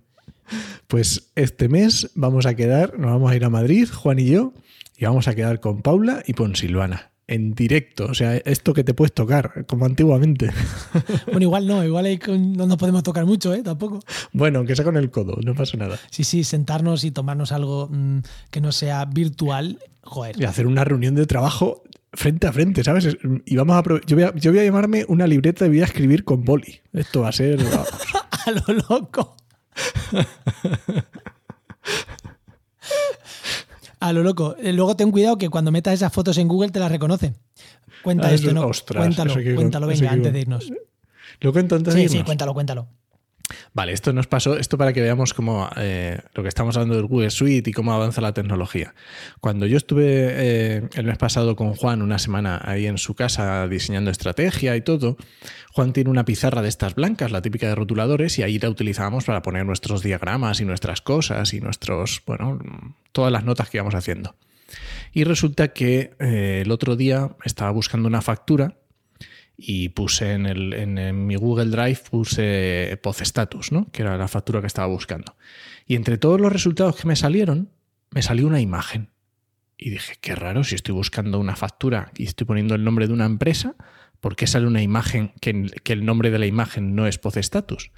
Pues 0.87 1.31
este 1.35 1.67
mes 1.69 2.11
vamos 2.13 2.45
a 2.45 2.55
quedar, 2.55 2.99
nos 2.99 3.11
vamos 3.11 3.31
a 3.31 3.35
ir 3.35 3.43
a 3.45 3.49
Madrid, 3.49 3.87
Juan 3.91 4.19
y 4.19 4.25
yo, 4.25 4.53
y 4.95 5.05
vamos 5.05 5.27
a 5.27 5.35
quedar 5.35 5.59
con 5.59 5.81
Paula 5.81 6.23
y 6.27 6.33
con 6.33 6.55
Silvana. 6.55 7.11
En 7.31 7.53
directo, 7.53 8.05
o 8.07 8.13
sea, 8.15 8.37
esto 8.37 8.73
que 8.73 8.83
te 8.83 8.95
puedes 8.95 9.13
tocar, 9.13 9.65
como 9.67 9.85
antiguamente. 9.85 10.49
Bueno, 11.27 11.41
igual 11.41 11.67
no, 11.67 11.83
igual 11.85 12.05
ahí 12.05 12.19
no 12.27 12.65
nos 12.65 12.77
podemos 12.77 13.03
tocar 13.03 13.23
mucho, 13.25 13.53
¿eh? 13.53 13.61
Tampoco. 13.61 13.99
Bueno, 14.33 14.57
aunque 14.59 14.75
sea 14.75 14.83
con 14.83 14.97
el 14.97 15.11
codo, 15.11 15.37
no 15.43 15.53
pasa 15.53 15.77
nada. 15.77 15.99
Sí, 16.09 16.23
sí, 16.23 16.43
sentarnos 16.43 17.03
y 17.03 17.11
tomarnos 17.11 17.51
algo 17.51 17.87
mm, 17.91 18.19
que 18.49 18.61
no 18.61 18.71
sea 18.71 19.05
virtual. 19.05 19.77
Joder. 20.01 20.41
y 20.41 20.45
hacer 20.45 20.65
una 20.65 20.83
reunión 20.83 21.13
de 21.13 21.27
trabajo 21.27 21.83
frente 22.13 22.47
a 22.47 22.51
frente, 22.51 22.83
¿sabes? 22.83 23.05
Es- 23.05 23.17
Y 23.45 23.55
vamos 23.57 23.75
a 23.77 23.83
yo 24.07 24.15
voy 24.15 24.23
a, 24.23 24.33
yo 24.33 24.49
voy 24.51 24.61
a 24.61 24.63
llamarme 24.63 25.05
una 25.07 25.27
libreta 25.27 25.67
y 25.67 25.69
voy 25.69 25.81
a 25.81 25.85
escribir 25.85 26.23
con 26.23 26.43
boli. 26.43 26.79
Esto 26.93 27.21
va 27.21 27.29
a 27.29 27.31
ser. 27.31 27.63
vamos. 27.63 27.89
A 28.47 28.51
lo 28.51 28.63
loco. 28.89 29.35
A 33.99 34.13
lo 34.13 34.23
loco. 34.23 34.55
Eh, 34.61 34.71
Luego 34.73 34.95
ten 34.95 35.11
cuidado 35.11 35.37
que 35.37 35.49
cuando 35.49 35.71
metas 35.71 35.93
esas 35.93 36.11
fotos 36.13 36.37
en 36.37 36.47
Google 36.47 36.71
te 36.71 36.79
las 36.79 36.91
reconoce. 36.91 37.33
Cuenta 38.03 38.27
Ah, 38.29 38.33
esto, 38.33 38.53
¿no? 38.53 38.65
ostras, 38.67 39.03
cuéntalo, 39.05 39.33
cuéntalo, 39.55 39.87
venga, 39.87 40.11
antes 40.11 40.31
de 40.31 40.39
irnos. 40.39 40.71
¿Lo 41.41 41.51
cuento 41.51 41.75
antes 41.75 41.93
de 41.93 42.01
Sí, 42.03 42.07
sí, 42.07 42.13
irnos? 42.15 42.25
cuéntalo, 42.25 42.53
cuéntalo. 42.53 42.87
Vale, 43.73 43.93
esto 43.93 44.13
nos 44.13 44.27
pasó, 44.27 44.57
esto 44.57 44.77
para 44.77 44.93
que 44.93 45.01
veamos 45.01 45.33
cómo 45.33 45.69
eh, 45.77 46.19
lo 46.33 46.43
que 46.43 46.49
estamos 46.49 46.75
hablando 46.75 46.95
del 46.95 47.05
Google 47.05 47.29
Suite 47.29 47.69
y 47.69 47.73
cómo 47.73 47.93
avanza 47.93 48.21
la 48.21 48.33
tecnología. 48.33 48.93
Cuando 49.41 49.65
yo 49.65 49.77
estuve 49.77 50.03
eh, 50.05 50.89
el 50.93 51.05
mes 51.05 51.17
pasado 51.17 51.55
con 51.55 51.73
Juan 51.73 52.01
una 52.01 52.19
semana 52.19 52.61
ahí 52.63 52.85
en 52.85 52.97
su 52.97 53.15
casa 53.15 53.67
diseñando 53.67 54.11
estrategia 54.11 54.75
y 54.75 54.81
todo, 54.81 55.17
Juan 55.73 55.93
tiene 55.93 56.09
una 56.09 56.25
pizarra 56.25 56.61
de 56.61 56.69
estas 56.69 56.95
blancas, 56.95 57.31
la 57.31 57.41
típica 57.41 57.67
de 57.67 57.75
rotuladores, 57.75 58.37
y 58.39 58.43
ahí 58.43 58.59
la 58.59 58.69
utilizábamos 58.69 59.25
para 59.25 59.41
poner 59.41 59.65
nuestros 59.65 60.03
diagramas 60.03 60.61
y 60.61 60.65
nuestras 60.65 61.01
cosas 61.01 61.53
y 61.53 61.61
nuestros, 61.61 62.21
bueno, 62.25 62.59
todas 63.11 63.31
las 63.31 63.43
notas 63.43 63.69
que 63.69 63.77
íbamos 63.77 63.95
haciendo. 63.95 64.35
Y 65.13 65.23
resulta 65.23 65.69
que 65.69 66.11
eh, 66.19 66.61
el 66.63 66.71
otro 66.71 66.95
día 66.95 67.35
estaba 67.43 67.71
buscando 67.71 68.07
una 68.07 68.21
factura 68.21 68.75
y 69.61 69.89
puse 69.89 70.33
en, 70.33 70.45
el, 70.45 70.73
en, 70.73 71.27
mi 71.27 71.35
Google 71.35 71.69
Drive 71.69 71.99
puse 72.09 72.97
Poz 73.03 73.21
Status, 73.21 73.71
¿no? 73.71 73.91
que 73.91 74.03
era 74.03 74.17
la 74.17 74.27
factura 74.27 74.61
que 74.61 74.67
estaba 74.67 74.87
buscando. 74.87 75.35
Y 75.85 75.95
entre 75.95 76.17
todos 76.17 76.39
los 76.39 76.51
resultados 76.51 76.95
que 76.95 77.07
me 77.07 77.15
salieron, 77.15 77.69
me 78.11 78.21
salió 78.21 78.47
una 78.47 78.61
imagen. 78.61 79.09
Y 79.77 79.89
dije, 79.89 80.15
qué 80.21 80.35
raro, 80.35 80.63
si 80.63 80.75
estoy 80.75 80.93
buscando 80.93 81.39
una 81.39 81.55
factura 81.55 82.11
y 82.15 82.23
estoy 82.23 82.47
poniendo 82.47 82.75
el 82.75 82.83
nombre 82.83 83.07
de 83.07 83.13
una 83.13 83.25
empresa, 83.25 83.75
¿por 84.19 84.35
qué 84.35 84.47
sale 84.47 84.67
una 84.67 84.81
imagen 84.81 85.33
que, 85.41 85.71
que 85.83 85.93
el 85.93 86.05
nombre 86.05 86.31
de 86.31 86.39
la 86.39 86.45
imagen 86.45 86.95
no 86.95 87.07
es 87.07 87.17
Poz 87.17 87.37
Status? 87.37 87.91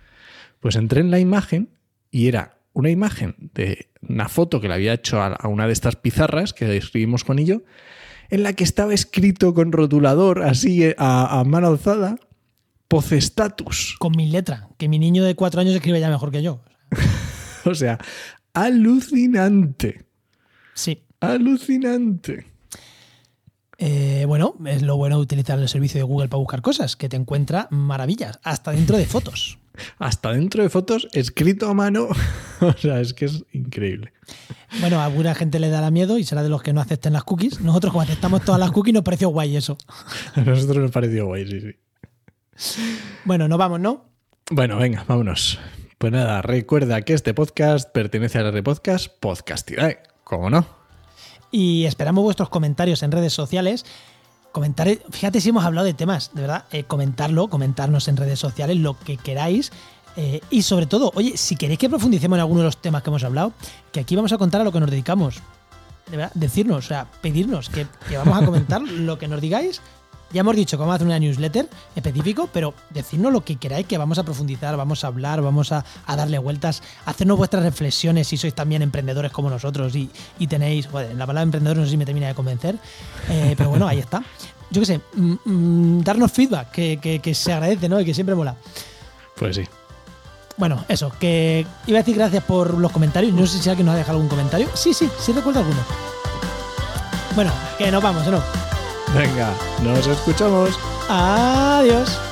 Pues 0.60 0.76
entré 0.76 1.02
en 1.02 1.12
la 1.12 1.20
imagen 1.20 1.70
y 2.12 2.28
era 2.28 2.58
una 2.74 2.90
imagen 2.90 3.36
de 3.54 3.90
una 4.08 4.30
foto 4.30 4.62
que 4.62 4.68
le 4.68 4.74
había 4.74 4.94
hecho 4.94 5.22
a, 5.22 5.48
una 5.48 5.68
de 5.68 5.74
estas 5.74 5.96
pizarras 5.96 6.54
que 6.54 6.78
escribimos 6.78 7.24
con 7.24 7.40
ello, 7.40 7.64
en 8.32 8.44
la 8.44 8.54
que 8.54 8.64
estaba 8.64 8.94
escrito 8.94 9.54
con 9.54 9.72
rotulador, 9.72 10.42
así 10.42 10.84
eh, 10.84 10.96
a, 10.98 11.44
mano 11.46 11.68
alzada, 11.68 12.16
Pocestatus. 12.88 13.98
Con 14.00 14.14
mi 14.16 14.30
letra, 14.30 14.70
que 14.78 14.88
mi 14.88 15.00
niño 15.00 15.24
de 15.24 15.36
cuatro 15.36 15.62
años 15.62 15.76
escribe 15.76 16.00
ya 16.00 16.10
mejor 16.10 16.32
que 16.32 16.42
yo. 16.42 16.62
o 17.66 17.76
sea, 17.76 18.00
alucinante. 18.54 20.06
Sí. 20.74 21.04
Alucinante. 21.20 22.48
Eh, 23.78 24.26
bueno, 24.28 24.56
es 24.66 24.82
lo 24.82 24.96
bueno 24.96 25.18
de 25.18 25.24
utilizar 25.24 25.60
el 25.60 25.68
servicio 25.68 26.00
de 26.00 26.04
Google 26.04 26.30
para 26.30 26.40
buscar 26.40 26.62
cosas, 26.62 26.96
que 26.96 27.10
te 27.10 27.18
encuentra 27.18 27.68
maravillas, 27.70 28.40
hasta 28.44 28.72
dentro 28.72 28.98
de 28.98 29.06
fotos. 29.06 29.61
Hasta 29.98 30.32
dentro 30.34 30.64
de 30.64 30.70
fotos, 30.70 31.08
escrito 31.14 31.70
a 31.70 31.74
mano. 31.74 32.08
o 32.62 32.74
sea, 32.74 33.00
es 33.02 33.14
que 33.14 33.26
es 33.26 33.44
increíble. 33.52 34.14
Bueno, 34.80 35.00
a 35.00 35.06
alguna 35.06 35.36
gente 35.36 35.60
le 35.60 35.70
dará 35.70 35.92
miedo 35.92 36.18
y 36.18 36.24
será 36.24 36.44
de 36.44 36.50
los 36.50 36.62
que 36.62 36.74
no 36.74 36.82
acepten 36.82 37.14
las 37.14 37.24
cookies. 37.24 37.62
Nosotros, 37.62 37.92
como 37.92 38.02
aceptamos 38.02 38.44
todas 38.44 38.60
las 38.60 38.72
cookies, 38.72 38.94
nos 38.94 39.04
pareció 39.04 39.30
guay 39.30 39.56
eso. 39.56 39.78
A 40.36 40.42
nosotros 40.42 40.78
nos 40.78 40.92
pareció 40.92 41.26
guay, 41.26 41.48
sí, 41.48 41.62
sí. 41.62 41.76
Bueno, 43.26 43.48
nos 43.48 43.58
vamos, 43.58 43.80
¿no? 43.80 44.06
Bueno, 44.50 44.78
venga, 44.78 45.04
vámonos. 45.08 45.60
Pues 45.98 46.12
nada, 46.12 46.42
recuerda 46.42 47.02
que 47.04 47.14
este 47.14 47.34
podcast 47.34 47.90
pertenece 47.92 48.40
a 48.40 48.44
la 48.44 48.52
red 48.52 48.64
podcast 48.64 49.08
Podcastidad, 49.20 50.00
¿cómo 50.24 50.50
no? 50.50 50.66
Y 51.52 51.86
esperamos 51.86 52.24
vuestros 52.24 52.50
comentarios 52.50 53.04
en 53.04 53.12
redes 53.12 53.34
sociales 53.34 53.86
comentar, 54.52 54.88
fíjate 55.10 55.42
si 55.42 55.50
hemos 55.50 55.66
hablado 55.66 55.86
de 55.86 55.94
temas, 55.94 56.32
de 56.34 56.42
verdad, 56.42 56.66
eh, 56.72 56.84
comentarlo, 56.84 57.48
comentarnos 57.48 58.08
en 58.08 58.18
redes 58.18 58.40
sociales 58.40 58.78
lo 58.78 58.98
que 58.98 59.18
queráis. 59.18 59.72
Eh, 60.18 60.42
y 60.50 60.64
sobre 60.64 60.88
todo, 60.88 61.12
oye, 61.16 61.38
si 61.38 61.56
queréis 61.56 61.80
que 61.80 61.90
profundicemos 61.90 62.36
en 62.36 62.42
alguno 62.42 62.60
de 62.60 62.66
los 62.66 62.78
temas 62.78 63.02
que 63.02 63.10
hemos 63.10 63.24
hablado, 63.24 63.54
que 63.92 64.02
aquí 64.02 64.16
vamos 64.16 64.34
a 64.34 64.38
contar 64.38 64.62
a 64.62 64.64
lo 64.64 64.72
que 64.72 64.80
nos 64.80 64.90
dedicamos. 64.90 65.42
De 66.10 66.18
verdad, 66.18 66.32
decirnos, 66.36 66.86
o 66.86 66.88
sea, 66.88 67.08
pedirnos 67.22 67.70
que, 67.70 67.88
que 68.10 68.18
vamos 68.18 68.42
a 68.42 68.46
comentar 68.46 68.82
lo 68.84 69.18
que 69.18 69.28
nos 69.28 69.40
digáis 69.40 69.82
ya 70.34 70.42
hemos 70.42 70.56
dicho 70.56 70.78
que 70.78 70.82
vamos 70.82 70.94
a 70.94 70.96
hacer 70.96 71.08
una 71.08 71.20
newsletter 71.20 71.68
específico, 71.96 72.50
pero 72.52 72.74
decirnos 72.90 73.32
lo 73.34 73.44
que 73.44 73.58
queráis, 73.58 73.86
que 73.86 73.98
vamos 73.98 74.18
a 74.18 74.24
profundizar, 74.24 74.76
vamos 74.78 75.04
a 75.04 75.08
hablar, 75.08 75.42
vamos 75.42 75.72
a, 75.72 75.84
darle 76.08 76.38
vueltas, 76.40 76.82
hacernos 77.06 77.38
vuestras 77.38 77.64
reflexiones 77.64 78.28
si 78.28 78.38
sois 78.38 78.54
también 78.54 78.82
emprendedores 78.82 79.32
como 79.32 79.50
nosotros 79.50 79.96
y, 79.96 80.10
tenéis, 80.48 80.90
bueno, 80.92 81.14
la 81.16 81.26
palabra 81.26 81.44
emprendedor 81.44 81.78
no 81.78 81.86
sé 81.86 81.92
si 81.92 81.98
me 81.98 82.06
termina 82.06 82.28
de 82.28 82.36
convencer, 82.36 82.76
eh, 83.30 83.56
pero 83.58 83.70
bueno, 83.70 83.88
ahí 83.88 84.00
está. 84.00 84.24
Yo 84.70 84.82
qué 84.82 84.86
sé, 84.86 85.02
mm, 85.16 85.34
mm, 85.44 86.04
darnos 86.04 86.32
feedback, 86.32 86.72
que, 86.72 87.34
se 87.36 87.54
agradece, 87.54 87.90
¿no? 87.90 88.00
Y 88.00 88.06
que 88.06 88.14
siempre 88.14 88.36
mola. 88.36 88.56
Pues 89.36 89.56
sí. 89.58 89.64
Bueno, 90.58 90.86
eso, 90.88 91.12
que 91.20 91.66
iba 91.88 92.00
a 92.00 92.02
decir 92.02 92.16
gracias 92.16 92.44
por 92.44 92.78
los 92.78 92.92
comentarios. 92.92 93.34
No 93.34 93.48
sé 93.48 93.60
si 93.60 93.70
alguien 93.70 93.86
nos 93.86 93.96
ha 93.96 93.98
dejado 93.98 94.18
algún 94.18 94.30
comentario. 94.30 94.70
Sí, 94.74 94.94
sí, 94.94 95.10
sí 95.20 95.32
recuerdo 95.32 95.60
alguno. 95.60 95.80
Bueno, 97.36 97.52
que 97.78 97.90
nos 97.92 98.04
vamos, 98.04 98.26
¿no? 98.28 98.71
Venga, 99.14 99.54
nos 99.84 100.08
escuchamos. 100.08 100.80
Adiós. 101.10 102.31